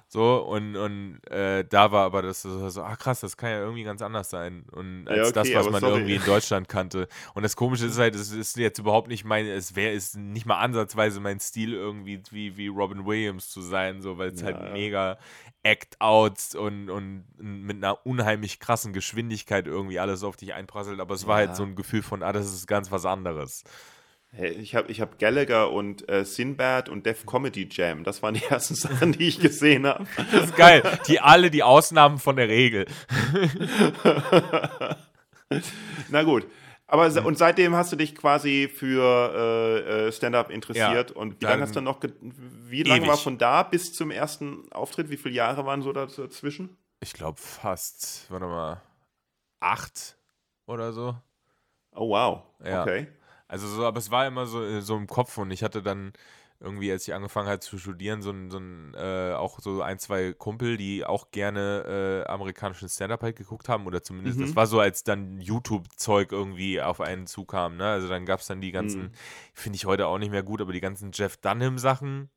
[0.09, 3.83] So, und, und äh, da war aber das so, ach krass, das kann ja irgendwie
[3.83, 4.65] ganz anders sein.
[4.71, 5.95] Und als ja, okay, das, was man sorry.
[5.95, 7.09] irgendwie in Deutschland kannte.
[7.35, 10.47] Und das Komische ist halt, es ist jetzt überhaupt nicht mein, es wäre ist nicht
[10.47, 14.47] mal ansatzweise mein Stil, irgendwie wie, wie Robin Williams zu sein, so, weil es ja,
[14.47, 14.71] halt ja.
[14.71, 15.19] mega
[15.65, 21.01] Act-Outs und, und mit einer unheimlich krassen Geschwindigkeit irgendwie alles auf dich einprasselt.
[21.01, 23.65] Aber es war halt so ein Gefühl von, ah, das ist ganz was anderes.
[24.33, 28.05] Ich habe ich hab Gallagher und äh, Sinbad und Def Comedy Jam.
[28.05, 30.07] Das waren die ersten Sachen, die ich gesehen habe.
[30.31, 30.83] Das ist geil.
[31.09, 32.87] Die alle die Ausnahmen von der Regel.
[36.11, 36.47] Na gut.
[36.89, 41.11] Aber und seitdem hast du dich quasi für äh, äh Stand-up interessiert.
[41.11, 44.71] Ja, und wie lange hast du noch, wie lange war von da bis zum ersten
[44.71, 45.11] Auftritt?
[45.11, 46.77] Wie viele Jahre waren so dazwischen?
[47.01, 48.83] Ich glaube fast, warte mal,
[49.59, 50.17] acht
[50.67, 51.17] oder so.
[51.93, 52.83] Oh wow, ja.
[52.83, 53.09] okay.
[53.49, 56.13] Also so, aber es war immer so, äh, so im Kopf und ich hatte dann
[56.59, 59.99] irgendwie, als ich angefangen habe zu studieren, so ein, so ein äh, auch so ein,
[59.99, 64.43] zwei Kumpel, die auch gerne äh, amerikanischen Stand-Up halt geguckt haben oder zumindest, mhm.
[64.43, 67.87] das war so, als dann YouTube-Zeug irgendwie auf einen zukam, ne?
[67.87, 69.11] Also dann gab es dann die ganzen, mhm.
[69.53, 72.31] finde ich heute auch nicht mehr gut, aber die ganzen Jeff Dunham-Sachen,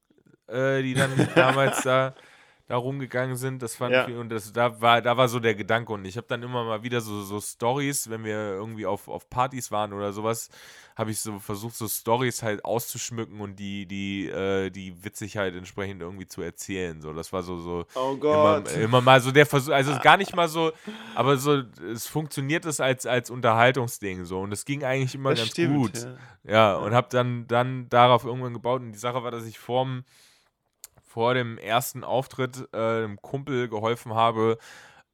[0.48, 2.14] äh, die dann damals da
[2.70, 3.64] da rumgegangen sind.
[3.64, 4.08] Das fand ja.
[4.08, 5.92] ich, und das, da war, da war so der Gedanke.
[5.92, 9.28] Und ich habe dann immer mal wieder so, so Stories, wenn wir irgendwie auf, auf
[9.28, 10.52] Partys waren oder sowas,
[10.96, 16.04] habe ich so versucht, so Stories halt auszuschmücken und die, die, äh, die Witzigkeit entsprechend
[16.04, 17.02] irgendwie zu erzählen.
[17.02, 18.72] So, das war so, so oh Gott.
[18.72, 20.72] Immer, immer mal so der Versuch, also gar nicht mal so,
[21.16, 24.42] aber so, es funktioniert es als, als Unterhaltungsding so.
[24.42, 26.08] Und es ging eigentlich immer das ganz stimmt, gut.
[26.44, 28.82] Ja, ja und habe dann, dann darauf irgendwann gebaut.
[28.82, 30.04] Und die Sache war, dass ich vorm
[31.10, 34.60] vor dem ersten Auftritt äh, einem Kumpel geholfen habe,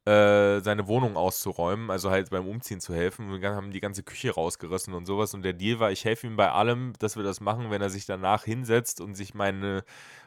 [0.04, 3.32] äh, seine Wohnung auszuräumen, also halt beim Umziehen zu helfen.
[3.32, 5.32] Und dann haben die ganze Küche rausgerissen und sowas.
[5.32, 7.88] Und der Deal war, ich helfe ihm bei allem, dass wir das machen, wenn er
[7.88, 9.84] sich danach hinsetzt und sich meine,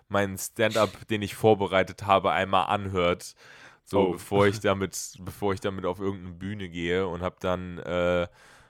[0.08, 3.36] meinen Stand-up, den ich vorbereitet habe, einmal anhört.
[3.86, 4.12] So, oh.
[4.14, 8.28] bevor ich damit, bevor ich damit auf irgendeine Bühne gehe und habe dann äh,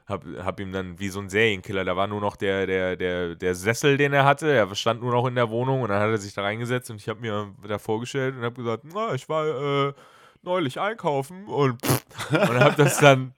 [0.09, 3.35] hab, hab ihm dann wie so ein Serienkiller, da war nur noch der, der, der,
[3.35, 6.09] der Sessel, den er hatte, er stand nur noch in der Wohnung und dann hat
[6.09, 9.29] er sich da reingesetzt und ich habe mir da vorgestellt und habe gesagt, na, ich
[9.29, 9.93] war äh,
[10.41, 11.81] neulich einkaufen und,
[12.31, 13.33] und habe das dann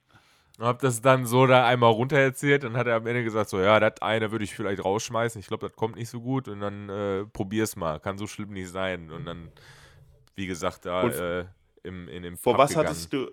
[0.59, 3.59] hab das dann so da einmal runter erzählt und hat er am Ende gesagt, so
[3.59, 6.59] ja, das eine würde ich vielleicht rausschmeißen, ich glaube, das kommt nicht so gut und
[6.59, 9.51] dann äh, probier's mal, kann so schlimm nicht sein und dann,
[10.35, 11.45] wie gesagt, da äh,
[11.83, 12.89] im, in dem Vor Pub was gegangen.
[12.89, 13.31] hattest du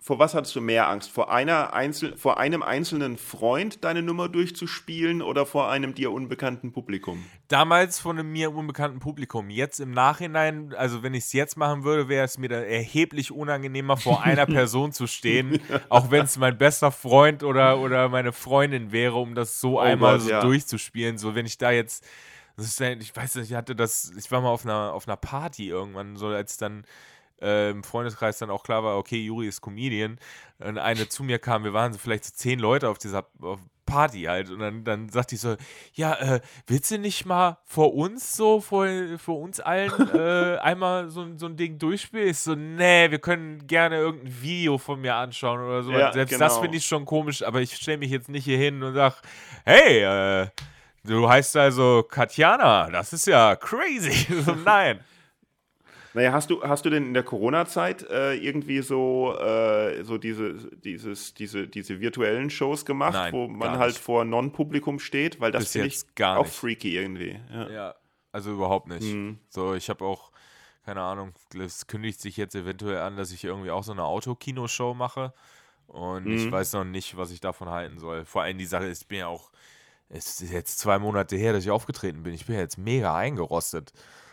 [0.00, 1.10] vor was hattest du mehr Angst?
[1.10, 6.72] Vor, einer Einzel vor einem einzelnen Freund deine Nummer durchzuspielen oder vor einem dir unbekannten
[6.72, 7.24] Publikum?
[7.48, 9.50] Damals von einem mir unbekannten Publikum.
[9.50, 13.32] Jetzt im Nachhinein, also wenn ich es jetzt machen würde, wäre es mir da erheblich
[13.32, 18.32] unangenehmer, vor einer Person zu stehen, auch wenn es mein bester Freund oder, oder meine
[18.32, 20.40] Freundin wäre, um das so oh einmal Gott, so ja.
[20.40, 21.18] durchzuspielen.
[21.18, 22.06] So, wenn ich da jetzt.
[22.56, 26.16] ich weiß nicht, ich hatte das, ich war mal auf einer, auf einer Party irgendwann,
[26.16, 26.84] so als dann
[27.40, 30.18] äh, im Freundeskreis dann auch klar war, okay, Juri ist Comedian.
[30.58, 33.60] Und eine zu mir kam, wir waren so vielleicht so zehn Leute auf dieser auf
[33.88, 34.50] Party halt.
[34.50, 35.56] Und dann, dann sagte ich so,
[35.94, 38.86] ja, äh, willst du nicht mal vor uns so, vor,
[39.16, 42.28] vor uns allen äh, einmal so, so ein Ding durchspielen?
[42.28, 45.92] Ich so, nee, wir können gerne irgendein Video von mir anschauen oder so.
[45.92, 46.44] Ja, Selbst genau.
[46.44, 49.16] das finde ich schon komisch, aber ich stelle mich jetzt nicht hier hin und sage,
[49.64, 50.48] hey, äh,
[51.04, 54.26] du heißt also Katjana, das ist ja crazy.
[54.44, 55.00] so, nein.
[56.14, 60.54] Naja, hast du, hast du denn in der Corona-Zeit äh, irgendwie so, äh, so diese,
[60.76, 65.40] dieses, diese, diese virtuellen Shows gemacht, Nein, wo man halt vor Non-Publikum steht?
[65.40, 66.54] Weil das finde ich auch nicht.
[66.54, 67.38] freaky irgendwie.
[67.52, 67.94] Ja, ja
[68.32, 69.02] also überhaupt nicht.
[69.02, 69.38] Mhm.
[69.48, 70.30] So, ich habe auch,
[70.84, 74.94] keine Ahnung, es kündigt sich jetzt eventuell an, dass ich irgendwie auch so eine Autokino-Show
[74.94, 75.32] mache.
[75.86, 76.36] Und mhm.
[76.36, 78.24] ich weiß noch nicht, was ich davon halten soll.
[78.24, 79.50] Vor allem die Sache ist, ich bin ja auch,
[80.08, 82.34] es ist jetzt zwei Monate her, dass ich aufgetreten bin.
[82.34, 83.92] Ich bin ja jetzt mega eingerostet.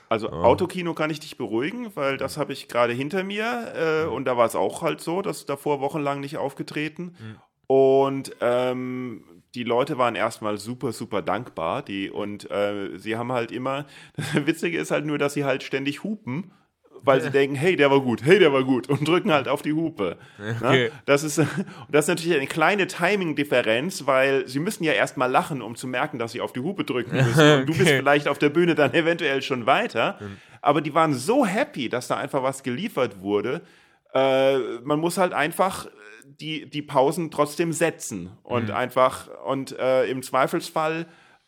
[0.09, 0.35] Also oh.
[0.35, 4.37] Autokino kann ich dich beruhigen, weil das habe ich gerade hinter mir äh, und da
[4.37, 7.15] war es auch halt so, dass davor wochenlang nicht aufgetreten.
[7.19, 7.35] Mhm.
[7.67, 9.23] Und ähm,
[9.55, 11.81] die Leute waren erstmal super, super dankbar.
[11.81, 13.85] Die, und äh, sie haben halt immer,
[14.15, 16.51] das Witzige ist halt nur, dass sie halt ständig hupen
[17.05, 19.61] weil sie denken, hey, der war gut, hey, der war gut und drücken halt auf
[19.61, 20.17] die Hupe.
[20.61, 20.91] Okay.
[21.05, 21.37] Das, ist,
[21.89, 26.19] das ist natürlich eine kleine Timing-Differenz, weil sie müssen ja erstmal lachen, um zu merken,
[26.19, 27.59] dass sie auf die Hupe drücken müssen.
[27.59, 30.19] Und du bist vielleicht auf der Bühne dann eventuell schon weiter.
[30.61, 33.61] Aber die waren so happy, dass da einfach was geliefert wurde.
[34.13, 35.87] Äh, man muss halt einfach
[36.23, 38.75] die, die Pausen trotzdem setzen und mhm.
[38.75, 41.05] einfach und äh, im Zweifelsfall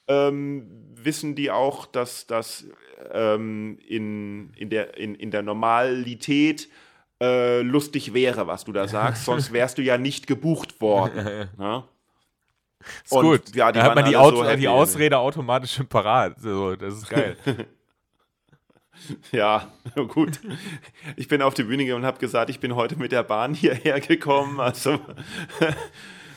[0.07, 2.65] ähm, wissen die auch, dass das
[3.11, 6.69] ähm, in, in, der, in, in der Normalität
[7.21, 11.49] äh, lustig wäre, was du da sagst, sonst wärst du ja nicht gebucht worden.
[11.57, 11.83] ne?
[13.03, 13.55] Ist Und, gut.
[13.55, 16.39] Ja, da hat man die, Auto, so die Ausrede automatisch schon parat.
[16.39, 17.35] So, das ist geil.
[19.31, 19.67] ja,
[20.07, 20.39] gut.
[21.15, 23.53] Ich bin auf die Bühne gegangen und habe gesagt, ich bin heute mit der Bahn
[23.53, 24.59] hierher gekommen.
[24.59, 24.99] Also,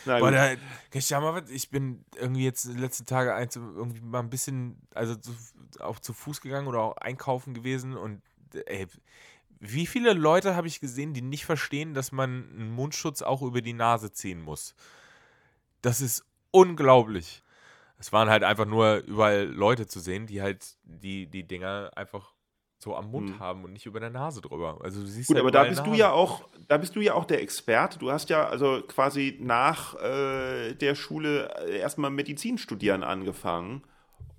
[0.04, 0.52] Boah, da,
[0.92, 5.32] ich bin irgendwie jetzt den letzten Tagen irgendwie mal ein bisschen, also zu,
[5.78, 8.22] auch zu Fuß gegangen oder auch einkaufen gewesen und
[8.66, 8.86] ey,
[9.60, 13.60] wie viele Leute habe ich gesehen, die nicht verstehen, dass man einen Mundschutz auch über
[13.60, 14.74] die Nase ziehen muss?
[15.82, 17.42] Das ist unglaublich.
[17.98, 22.32] Es waren halt einfach nur überall Leute zu sehen, die halt die, die Dinger einfach
[22.82, 23.40] so am Mund hm.
[23.40, 24.78] haben und nicht über der Nase drüber.
[24.82, 27.14] Also du siehst Gut, halt aber da bist du ja auch, da bist du ja
[27.14, 27.98] auch der Experte.
[27.98, 33.82] Du hast ja also quasi nach äh, der Schule äh, erstmal Medizin studieren angefangen.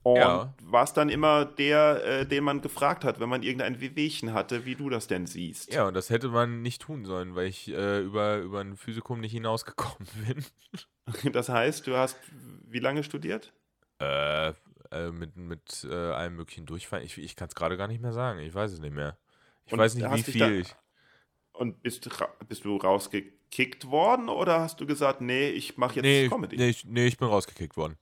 [0.04, 0.52] Und ja.
[0.64, 4.74] warst dann immer der, äh, den man gefragt hat, wenn man irgendein Wehwehchen hatte, wie
[4.74, 5.72] du das denn siehst.
[5.72, 9.20] Ja, und das hätte man nicht tun sollen, weil ich äh, über, über ein Physikum
[9.20, 10.08] nicht hinausgekommen
[11.24, 11.32] bin.
[11.34, 12.18] das heißt, du hast
[12.68, 13.54] wie lange studiert?
[14.00, 14.54] Äh,
[14.92, 17.04] äh, mit, mit äh, allem möglichen Durchfall.
[17.04, 18.40] Ich, ich kann es gerade gar nicht mehr sagen.
[18.40, 19.18] Ich weiß es nicht mehr.
[19.66, 20.76] Ich und weiß nicht, wie viel ich.
[21.54, 22.10] Und bist,
[22.48, 26.58] bist du rausgekickt worden oder hast du gesagt, nee, ich mache jetzt nee, Comedy?
[26.58, 27.98] Nee ich, nee, ich bin rausgekickt worden.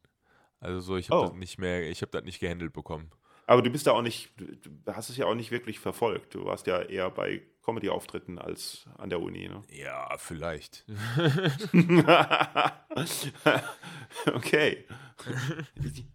[0.60, 1.30] Also so, ich habe oh.
[1.30, 3.10] das nicht mehr, ich habe das nicht gehandelt bekommen.
[3.48, 6.36] Aber du bist da auch nicht, du hast es ja auch nicht wirklich verfolgt.
[6.36, 9.64] Du warst ja eher bei Comedy-Auftritten als an der Uni, ne?
[9.70, 10.86] Ja, vielleicht.
[14.34, 14.86] okay.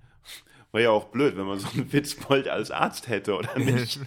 [0.75, 4.01] War ja auch blöd, wenn man so einen Witzbold als Arzt hätte, oder nicht?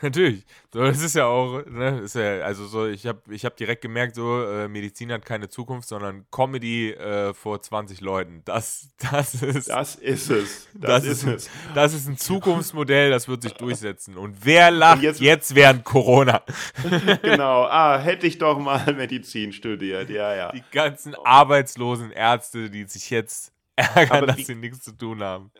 [0.00, 0.46] Natürlich.
[0.72, 3.82] So, das ist ja auch, ne, ist ja, also so, ich habe ich hab direkt
[3.82, 8.40] gemerkt, so, äh, Medizin hat keine Zukunft, sondern Comedy äh, vor 20 Leuten.
[8.46, 9.68] Das, das ist.
[9.68, 10.66] Das ist es.
[10.72, 11.50] Das, das ist, ist, es.
[11.74, 14.16] Das ist ein Zukunftsmodell, das wird sich durchsetzen.
[14.16, 16.42] Und wer lacht Und jetzt, jetzt, während Corona?
[17.20, 17.68] genau.
[17.74, 20.08] Ah, hätte ich doch mal Medizin studiert.
[20.08, 20.52] Ja, ja.
[20.52, 25.50] Die ganzen arbeitslosen Ärzte, die sich jetzt ärgern, dass sie nichts zu tun haben.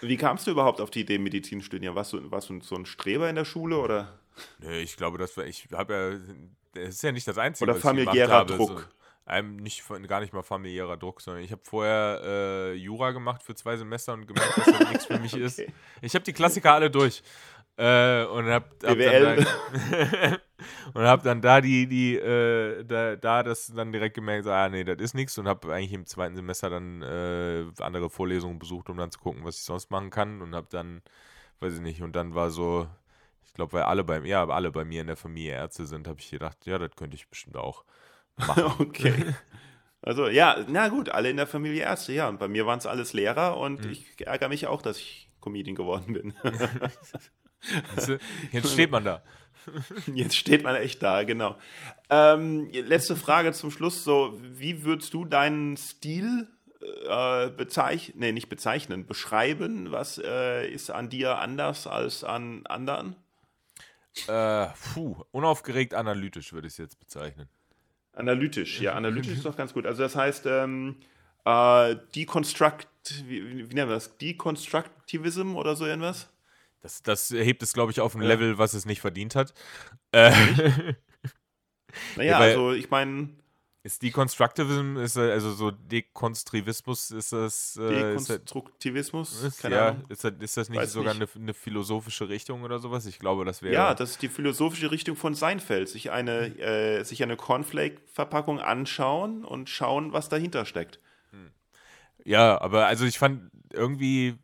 [0.00, 1.94] Wie kamst du überhaupt auf die Idee, Medizin studieren?
[1.94, 4.18] Warst du, warst du so ein Streber in der Schule oder?
[4.60, 5.94] Nee, ich glaube, das war, ich habe
[6.74, 8.80] ja, das ist ja nicht das Einzige, oder was familiärer habe, Druck.
[8.80, 8.98] So,
[9.28, 13.54] einem nicht, gar nicht mal familiärer Druck, sondern ich habe vorher äh, Jura gemacht für
[13.54, 15.44] zwei Semester und gemerkt, dass das nichts für mich okay.
[15.44, 15.62] ist.
[16.00, 17.22] Ich habe die Klassiker alle durch.
[17.76, 20.38] Äh, und hab, hab dann, da,
[20.94, 24.68] und hab dann da die, die, äh, da, da das dann direkt gemerkt, so, ah
[24.68, 28.90] nee, das ist nichts und habe eigentlich im zweiten Semester dann äh, andere Vorlesungen besucht,
[28.90, 31.02] um dann zu gucken, was ich sonst machen kann und habe dann,
[31.60, 32.88] weiß ich nicht, und dann war so,
[33.44, 36.08] ich glaube, weil alle bei mir, ja, alle bei mir in der Familie Ärzte sind,
[36.08, 37.84] habe ich gedacht, ja, das könnte ich bestimmt auch
[38.36, 38.64] machen.
[38.78, 39.34] okay.
[40.00, 42.28] Also ja, na gut, alle in der Familie Ärzte, ja.
[42.28, 43.90] Und bei mir waren es alles Lehrer und mhm.
[43.90, 46.34] ich ärgere mich auch, dass ich Comedian geworden bin.
[48.52, 49.22] Jetzt steht man da.
[50.14, 51.56] Jetzt steht man echt da, genau.
[52.10, 56.48] Ähm, letzte Frage zum Schluss: So, wie würdest du deinen Stil
[57.08, 58.18] äh, bezeichnen?
[58.18, 59.90] Nee, nicht bezeichnen, beschreiben?
[59.90, 63.16] Was äh, ist an dir anders als an anderen?
[64.26, 67.48] Äh, puh, unaufgeregt analytisch würde ich es jetzt bezeichnen.
[68.12, 69.86] Analytisch, ja, analytisch ist doch ganz gut.
[69.86, 70.96] Also das heißt, ähm,
[71.44, 72.88] äh, Deconstruct,
[73.26, 74.16] wie, wie nennen wir das?
[74.18, 76.28] Deconstructivism oder so irgendwas?
[76.80, 78.28] Das, das hebt es, glaube ich, auf ein ja.
[78.28, 79.52] Level, was es nicht verdient hat.
[80.12, 80.30] Äh,
[82.16, 83.30] naja, ja, also ich meine.
[83.84, 87.76] Ist Deconstructivism, ist also so Dekonstruktivismus, ist das.
[87.76, 89.42] Äh, Dekonstruktivismus?
[89.42, 91.34] Ist, ja, ist das, ist das nicht Weiß sogar nicht.
[91.34, 93.06] Eine, eine, philosophische Richtung oder sowas?
[93.06, 93.74] Ich glaube, das wäre.
[93.74, 95.88] Ja, das ist die philosophische Richtung von Seinfeld.
[95.88, 101.00] Sich eine, äh, sich eine Cornflake-Verpackung anschauen und schauen, was dahinter steckt.
[101.30, 101.50] Hm.
[102.24, 104.38] Ja, aber also ich fand irgendwie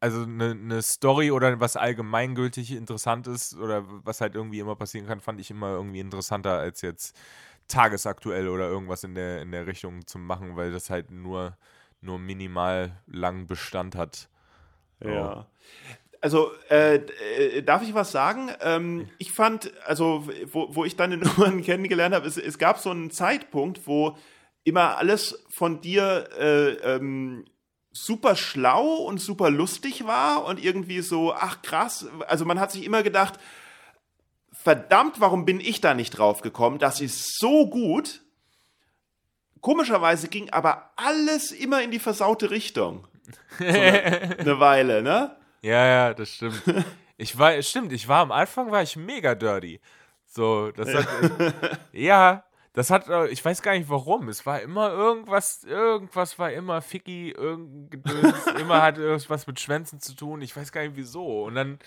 [0.00, 5.06] also eine, eine Story oder was allgemeingültig interessant ist oder was halt irgendwie immer passieren
[5.06, 7.16] kann, fand ich immer irgendwie interessanter als jetzt
[7.68, 11.56] tagesaktuell oder irgendwas in der, in der Richtung zu machen, weil das halt nur,
[12.00, 14.28] nur minimal lang Bestand hat.
[15.00, 15.08] So.
[15.08, 15.46] Ja.
[16.20, 18.50] Also, äh, äh, darf ich was sagen?
[18.62, 22.90] Ähm, ich fand, also, wo, wo ich deine Nummern kennengelernt habe, es, es gab so
[22.90, 24.16] einen Zeitpunkt, wo
[24.64, 27.44] immer alles von dir äh, ähm,
[27.94, 32.84] super schlau und super lustig war und irgendwie so, ach krass, also man hat sich
[32.84, 33.38] immer gedacht,
[34.52, 36.78] verdammt, warum bin ich da nicht drauf gekommen?
[36.78, 38.22] Das ist so gut.
[39.60, 43.06] Komischerweise ging aber alles immer in die versaute Richtung.
[43.58, 45.36] So eine, eine Weile, ne?
[45.62, 46.62] Ja, ja, das stimmt.
[47.16, 49.80] Ich war, stimmt, ich war am Anfang war ich mega dirty.
[50.26, 51.06] So, das hat,
[51.92, 52.44] ja,
[52.74, 54.28] das hat, äh, ich weiß gar nicht warum.
[54.28, 60.14] Es war immer irgendwas, irgendwas war immer Ficky, irgendwas, immer hat irgendwas mit Schwänzen zu
[60.14, 60.42] tun.
[60.42, 61.44] Ich weiß gar nicht wieso.
[61.44, 61.78] Und dann,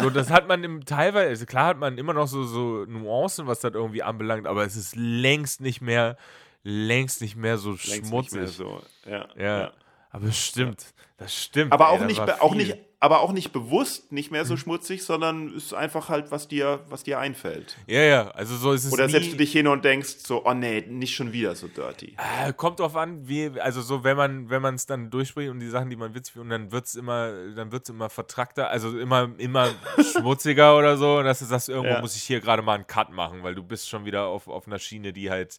[0.00, 3.46] so, das hat man im teilweise, also klar hat man immer noch so, so Nuancen,
[3.46, 6.16] was das irgendwie anbelangt, aber es ist längst nicht mehr,
[6.64, 8.32] längst nicht mehr so längst schmutzig.
[8.32, 8.82] Nicht mehr so.
[9.06, 9.58] Ja, ja.
[9.60, 9.72] ja.
[10.10, 10.94] Aber es stimmt.
[11.16, 11.72] Das stimmt.
[11.72, 14.58] Aber ey, auch, nicht, auch, nicht, aber auch nicht bewusst, nicht mehr so mhm.
[14.58, 17.76] schmutzig, sondern ist einfach halt, was dir, was dir einfällt.
[17.86, 18.92] Ja, ja, also so ist es.
[18.94, 22.16] Oder setzt du dich hin und denkst so, oh nee, nicht schon wieder so dirty.
[22.16, 25.60] Äh, kommt drauf an, wie, also so, wenn man, wenn man es dann durchspricht und
[25.60, 28.98] die Sachen, die man witzig und dann wird es immer, dann wird immer vertrackter, also
[28.98, 29.70] immer, immer
[30.12, 32.00] schmutziger oder so, und dass du sagst, irgendwo ja.
[32.00, 34.66] muss ich hier gerade mal einen Cut machen, weil du bist schon wieder auf, auf
[34.66, 35.58] einer Schiene, die halt,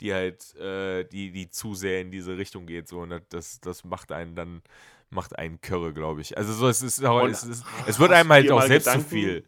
[0.00, 3.84] die halt, äh, die, die zu sehr in diese Richtung geht, so, und das, das
[3.84, 4.62] macht einen dann
[5.10, 6.36] macht einen Körre, glaube ich.
[6.36, 9.10] Also so, es ist auch, es, ist, es wird einem halt auch selbst Gedanken, zu
[9.10, 9.44] viel.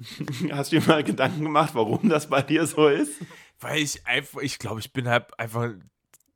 [0.52, 3.12] Hast du dir mal Gedanken gemacht, warum das bei dir so ist?
[3.60, 5.70] Weil ich einfach, ich glaube, ich bin halt einfach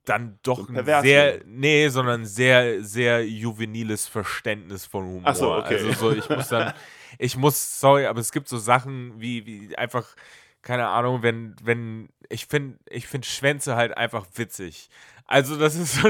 [0.04, 5.22] dann doch so ein sehr, nee, sondern sehr, sehr juveniles Verständnis von Humor.
[5.24, 5.74] Ach so, okay.
[5.74, 6.72] Also so, ich muss dann,
[7.18, 10.06] ich muss, sorry, aber es gibt so Sachen wie, wie einfach,
[10.62, 14.88] keine Ahnung, wenn, wenn, ich finde, ich finde Schwänze halt einfach witzig.
[15.24, 16.08] Also das ist so,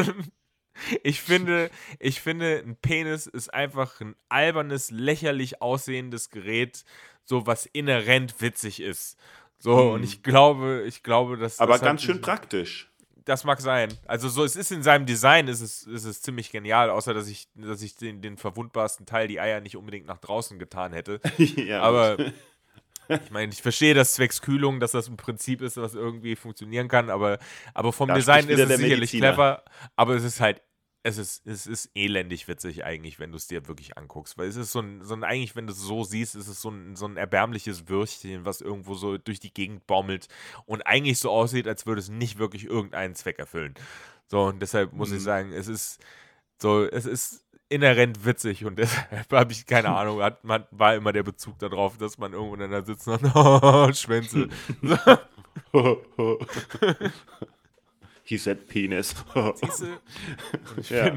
[1.02, 6.84] ich finde, ich finde, ein Penis ist einfach ein albernes, lächerlich aussehendes Gerät,
[7.24, 9.18] so was inhärent witzig ist.
[9.58, 9.90] So, hm.
[9.92, 11.60] und ich glaube, ich glaube, dass.
[11.60, 12.90] Aber das ganz schön praktisch.
[13.24, 13.92] Das mag sein.
[14.06, 17.26] Also so, es ist in seinem Design, ist es, ist es ziemlich genial, außer dass
[17.26, 21.20] ich, dass ich den, den verwundbarsten Teil, die Eier, nicht unbedingt nach draußen getan hätte.
[21.38, 22.16] ja, aber
[23.08, 26.86] ich meine, ich verstehe das zwecks Kühlung, dass das ein Prinzip ist, was irgendwie funktionieren
[26.86, 27.38] kann, aber,
[27.74, 29.32] aber vom da Design ist es sicherlich Mediziner.
[29.32, 29.64] clever,
[29.96, 30.62] aber es ist halt
[31.06, 34.36] es ist, es ist elendig witzig eigentlich, wenn du es dir wirklich anguckst.
[34.36, 36.60] Weil es ist so ein, so ein eigentlich, wenn du es so siehst, ist es
[36.60, 40.26] so ein, so ein erbärmliches Würstchen, was irgendwo so durch die Gegend baumelt
[40.64, 43.74] und eigentlich so aussieht, als würde es nicht wirklich irgendeinen Zweck erfüllen.
[44.26, 45.16] So, und deshalb muss mhm.
[45.16, 46.04] ich sagen, es ist
[46.60, 51.12] so, es ist inhärent witzig und deshalb habe ich keine Ahnung, hat, man, war immer
[51.12, 54.48] der Bezug darauf, dass man irgendwo in der sitzt und oh, Schwänze.
[58.26, 59.14] He said penis.
[59.54, 59.98] Siehste?
[60.94, 61.16] ja.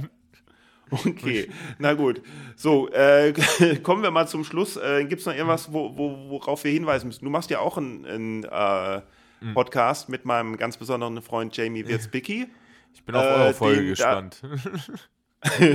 [0.92, 1.50] Okay,
[1.80, 2.22] na gut.
[2.56, 3.34] So, äh,
[3.84, 4.78] kommen wir mal zum Schluss.
[4.78, 7.26] Äh, Gibt es noch irgendwas, wo, wo, worauf wir hinweisen müssen?
[7.26, 9.02] Du machst ja auch einen, äh,
[9.42, 9.54] mhm.
[9.56, 12.48] Podcast mit meinem ganz besonderen Freund Jamie Wirzbicki.
[12.94, 14.44] Ich bin auf eure äh, Folge gespannt.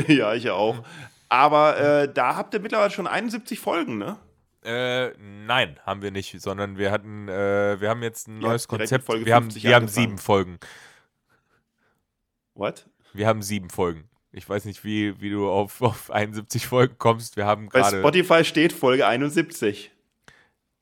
[0.06, 0.84] ja, ich auch.
[1.28, 4.18] Aber äh, da habt ihr mittlerweile schon 71 Folgen, ne?
[4.64, 9.08] Äh, nein, haben wir nicht, sondern wir hatten, äh, wir haben jetzt ein neues Konzept.
[9.08, 10.58] wir haben, wir haben sieben Folgen.
[12.54, 12.86] What?
[13.12, 14.08] Wir haben sieben Folgen.
[14.32, 17.36] Ich weiß nicht, wie, wie du auf, auf 71 Folgen kommst.
[17.36, 17.96] Wir haben gerade.
[17.96, 19.92] Bei Spotify steht Folge 71.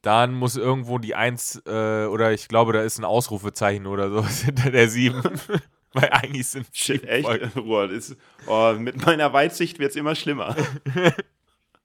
[0.00, 4.26] Dann muss irgendwo die 1, äh, oder ich glaube, da ist ein Ausrufezeichen oder so
[4.44, 5.22] hinter der 7.
[5.94, 7.54] Weil eigentlich sind Shit, echt?
[7.54, 8.16] Boah, ist,
[8.46, 10.56] oh, mit meiner Weitsicht wird es immer schlimmer.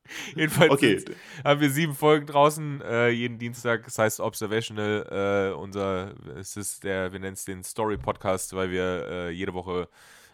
[0.35, 1.03] Jedenfalls okay.
[1.43, 3.85] haben wir sieben Folgen draußen, äh, jeden Dienstag.
[3.85, 5.53] Das heißt Observational.
[5.53, 9.87] Äh, unser, es ist der, wir nennen es den Story-Podcast, weil wir äh, jede Woche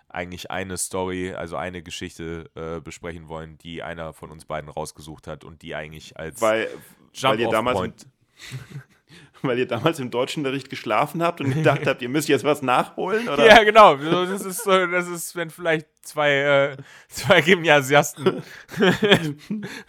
[0.10, 5.28] eigentlich eine Story, also eine Geschichte äh, besprechen wollen, die einer von uns beiden rausgesucht
[5.28, 6.70] hat und die eigentlich als weil,
[7.14, 8.08] Jump weil ihr damals Point
[9.42, 13.28] weil ihr damals im Deutschunterricht geschlafen habt und gedacht habt, ihr müsst jetzt was nachholen?
[13.28, 13.46] Oder?
[13.46, 13.96] Ja, genau.
[13.96, 16.78] Das ist so, das ist, wenn vielleicht zwei, äh,
[17.10, 18.44] zwei Gymnasiasten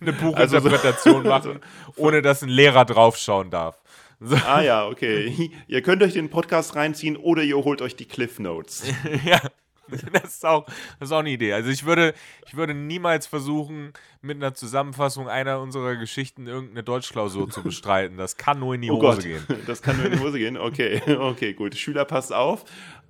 [0.01, 1.61] eine Buchinterpretation also so, machen,
[1.97, 3.81] ohne dass ein Lehrer draufschauen darf.
[4.21, 4.37] So.
[4.37, 5.51] Ah ja, okay.
[5.67, 8.85] Ihr könnt euch den Podcast reinziehen oder ihr holt euch die Cliff Notes.
[9.25, 9.41] ja.
[10.13, 10.67] Das ist, auch,
[10.99, 11.53] das ist auch eine Idee.
[11.53, 12.15] Also ich würde,
[12.47, 18.17] ich würde niemals versuchen, mit einer Zusammenfassung einer unserer Geschichten irgendeine Deutschklausur zu bestreiten.
[18.17, 19.23] Das kann nur in die oh Hose Gott.
[19.23, 19.63] gehen.
[19.67, 20.57] Das kann nur in die Hose gehen.
[20.57, 21.75] Okay, okay, gut.
[21.77, 22.65] Schüler passt auf.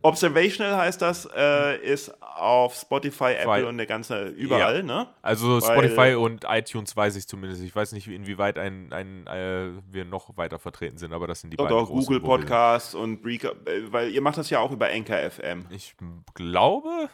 [0.05, 3.65] Observational heißt das, äh, ist auf Spotify, Apple Zwei.
[3.65, 4.83] und der ganze überall, ja.
[4.83, 5.07] ne?
[5.23, 7.63] Also Weil, Spotify und iTunes weiß ich zumindest.
[7.63, 11.55] Ich weiß nicht, inwieweit ein, ein äh, wir noch weiter vertreten sind, aber das sind
[11.55, 14.59] die doch, beiden doch, großen, Google Podcasts und Breaker, äh, weil ihr macht das ja
[14.59, 15.65] auch über Anchor FM.
[15.71, 15.97] Ich
[16.35, 17.09] glaube.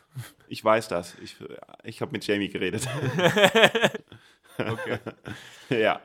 [0.49, 1.17] Ich weiß das.
[1.23, 1.37] Ich,
[1.85, 2.89] ich habe mit Jamie geredet.
[4.59, 4.99] okay.
[5.69, 6.01] ja.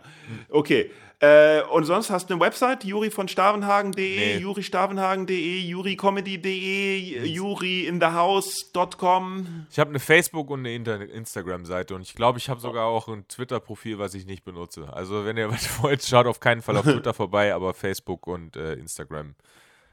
[0.49, 0.91] Okay.
[1.25, 4.37] Äh, und sonst hast du eine Website, juri von stavenhagen.de, nee.
[4.37, 9.65] juristavenhagen.de, juricomedy.de, juriinthehouse.com.
[9.71, 13.27] Ich habe eine Facebook- und eine Instagram-Seite und ich glaube, ich habe sogar auch ein
[13.27, 14.93] Twitter-Profil, was ich nicht benutze.
[14.93, 18.55] Also wenn ihr was wollt, schaut auf keinen Fall auf Twitter vorbei, aber Facebook und
[18.55, 19.35] äh, Instagram.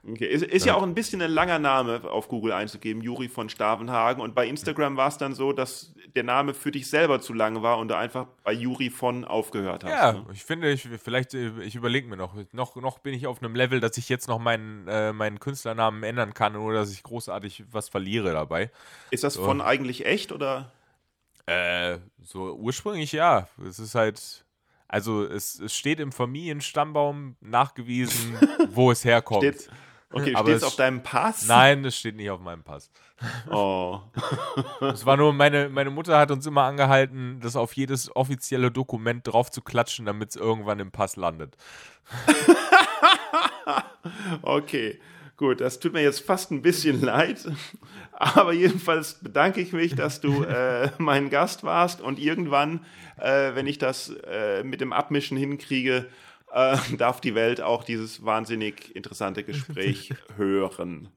[0.08, 0.26] Okay.
[0.26, 0.72] Ist, ist ja.
[0.72, 0.78] ja.
[0.78, 4.20] auch ein bisschen ein langer Name auf Google einzugeben, Juri von Stavenhagen.
[4.20, 7.62] Und bei Instagram war es dann so, dass der Name für dich selber zu lang
[7.62, 9.90] war und du einfach bei Juri von aufgehört hast.
[9.90, 10.26] Ja, ne?
[10.32, 13.54] ich finde, ich, vielleicht, äh, ich überlege mir noch, noch, noch bin ich auf einem
[13.54, 17.64] Level, dass ich jetzt noch meinen, äh, meinen Künstlernamen ändern kann, ohne dass ich großartig
[17.70, 18.70] was verliere dabei.
[19.10, 19.44] Ist das so.
[19.44, 20.72] von eigentlich echt oder?
[21.46, 23.48] Äh, so ursprünglich ja.
[23.66, 24.44] Es ist halt.
[24.88, 28.36] Also es, es steht im Familienstammbaum nachgewiesen,
[28.72, 29.42] wo es herkommt.
[29.42, 29.70] Steht,
[30.12, 31.46] Okay, steht es auf deinem Pass?
[31.46, 32.90] Nein, es steht nicht auf meinem Pass.
[33.50, 34.00] Oh.
[34.80, 39.26] Es war nur, meine, meine Mutter hat uns immer angehalten, das auf jedes offizielle Dokument
[39.26, 41.56] drauf zu klatschen, damit es irgendwann im Pass landet.
[44.42, 45.00] okay,
[45.36, 47.46] gut, das tut mir jetzt fast ein bisschen leid.
[48.12, 52.84] Aber jedenfalls bedanke ich mich, dass du äh, mein Gast warst und irgendwann,
[53.18, 56.06] äh, wenn ich das äh, mit dem Abmischen hinkriege,
[56.52, 61.08] äh, darf die Welt auch dieses wahnsinnig interessante Gespräch hören.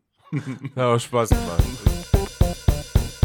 [0.76, 1.64] Ja, Spaß gemacht.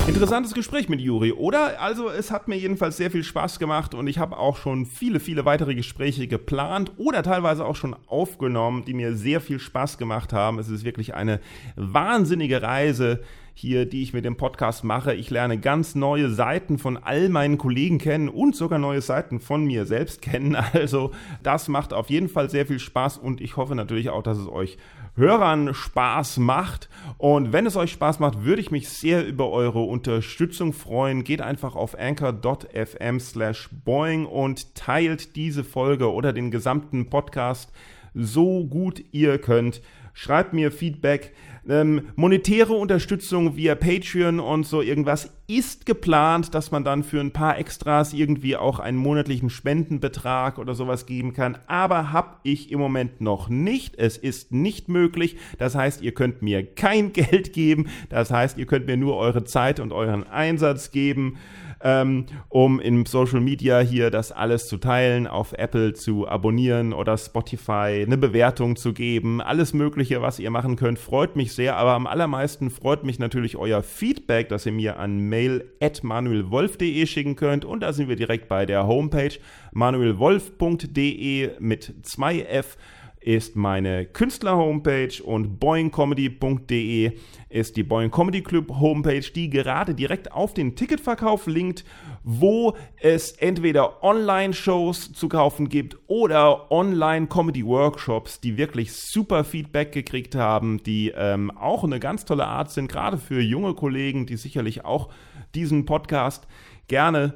[0.07, 1.81] Interessantes Gespräch mit Juri, oder?
[1.81, 5.21] Also es hat mir jedenfalls sehr viel Spaß gemacht und ich habe auch schon viele,
[5.21, 10.33] viele weitere Gespräche geplant oder teilweise auch schon aufgenommen, die mir sehr viel Spaß gemacht
[10.33, 10.59] haben.
[10.59, 11.41] Es ist wirklich eine
[11.77, 13.23] wahnsinnige Reise
[13.61, 15.15] hier, die ich mit dem Podcast mache.
[15.15, 19.65] Ich lerne ganz neue Seiten von all meinen Kollegen kennen und sogar neue Seiten von
[19.65, 20.57] mir selbst kennen.
[20.57, 24.39] Also das macht auf jeden Fall sehr viel Spaß und ich hoffe natürlich auch, dass
[24.39, 24.79] es euch
[25.15, 26.89] Hörern Spaß macht.
[27.19, 31.25] Und wenn es euch Spaß macht, würde ich mich sehr über eure Unterstützung freuen.
[31.25, 37.73] Geht einfach auf anchor.fm slash boing und teilt diese Folge oder den gesamten Podcast
[38.15, 39.83] so gut ihr könnt
[40.13, 41.33] schreibt mir Feedback.
[41.69, 47.33] Ähm, monetäre Unterstützung via Patreon und so irgendwas ist geplant, dass man dann für ein
[47.33, 51.59] paar Extras irgendwie auch einen monatlichen Spendenbetrag oder sowas geben kann.
[51.67, 53.97] Aber habe ich im Moment noch nicht.
[53.99, 55.37] Es ist nicht möglich.
[55.59, 57.89] Das heißt, ihr könnt mir kein Geld geben.
[58.09, 61.37] Das heißt, ihr könnt mir nur eure Zeit und euren Einsatz geben
[61.83, 67.16] ähm, um in Social Media hier das alles zu teilen, auf Apple zu abonnieren oder
[67.16, 69.41] Spotify eine Bewertung zu geben.
[69.41, 71.76] Alles Mögliche, was ihr machen könnt, freut mich sehr.
[71.76, 77.64] Aber am allermeisten freut mich natürlich euer Feedback, das ihr mir an mail.manuelwolf.de schicken könnt.
[77.64, 79.39] Und da sind wir direkt bei der Homepage
[79.72, 82.76] manuelwolf.de mit 2F
[83.21, 87.12] ist meine Künstler-Homepage und boingcomedy.de
[87.51, 91.85] ist die Boing Comedy Club Homepage, die gerade direkt auf den Ticketverkauf linkt,
[92.23, 100.83] wo es entweder Online-Shows zu kaufen gibt oder Online-Comedy-Workshops, die wirklich super Feedback gekriegt haben,
[100.83, 105.11] die ähm, auch eine ganz tolle Art sind, gerade für junge Kollegen, die sicherlich auch
[105.55, 106.47] diesen Podcast
[106.89, 107.35] gerne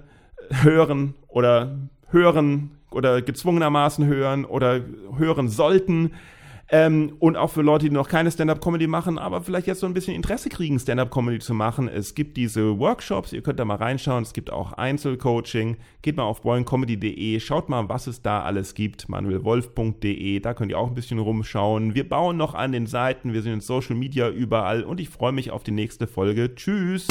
[0.51, 1.79] hören oder
[2.15, 4.81] hören oder gezwungenermaßen hören oder
[5.19, 6.13] hören sollten.
[6.71, 9.93] Ähm, und auch für Leute, die noch keine Stand-up-Comedy machen, aber vielleicht jetzt so ein
[9.93, 11.89] bisschen Interesse kriegen, Stand-up-Comedy zu machen.
[11.89, 14.23] Es gibt diese Workshops, ihr könnt da mal reinschauen.
[14.23, 15.77] Es gibt auch Einzelcoaching.
[16.01, 19.11] Geht mal auf boingcomedy.de, schaut mal, was es da alles gibt.
[19.11, 21.95] manuelwolf.de, da könnt ihr auch ein bisschen rumschauen.
[21.95, 25.33] Wir bauen noch an den Seiten, wir sind in Social Media überall und ich freue
[25.33, 26.55] mich auf die nächste Folge.
[26.55, 27.07] Tschüss!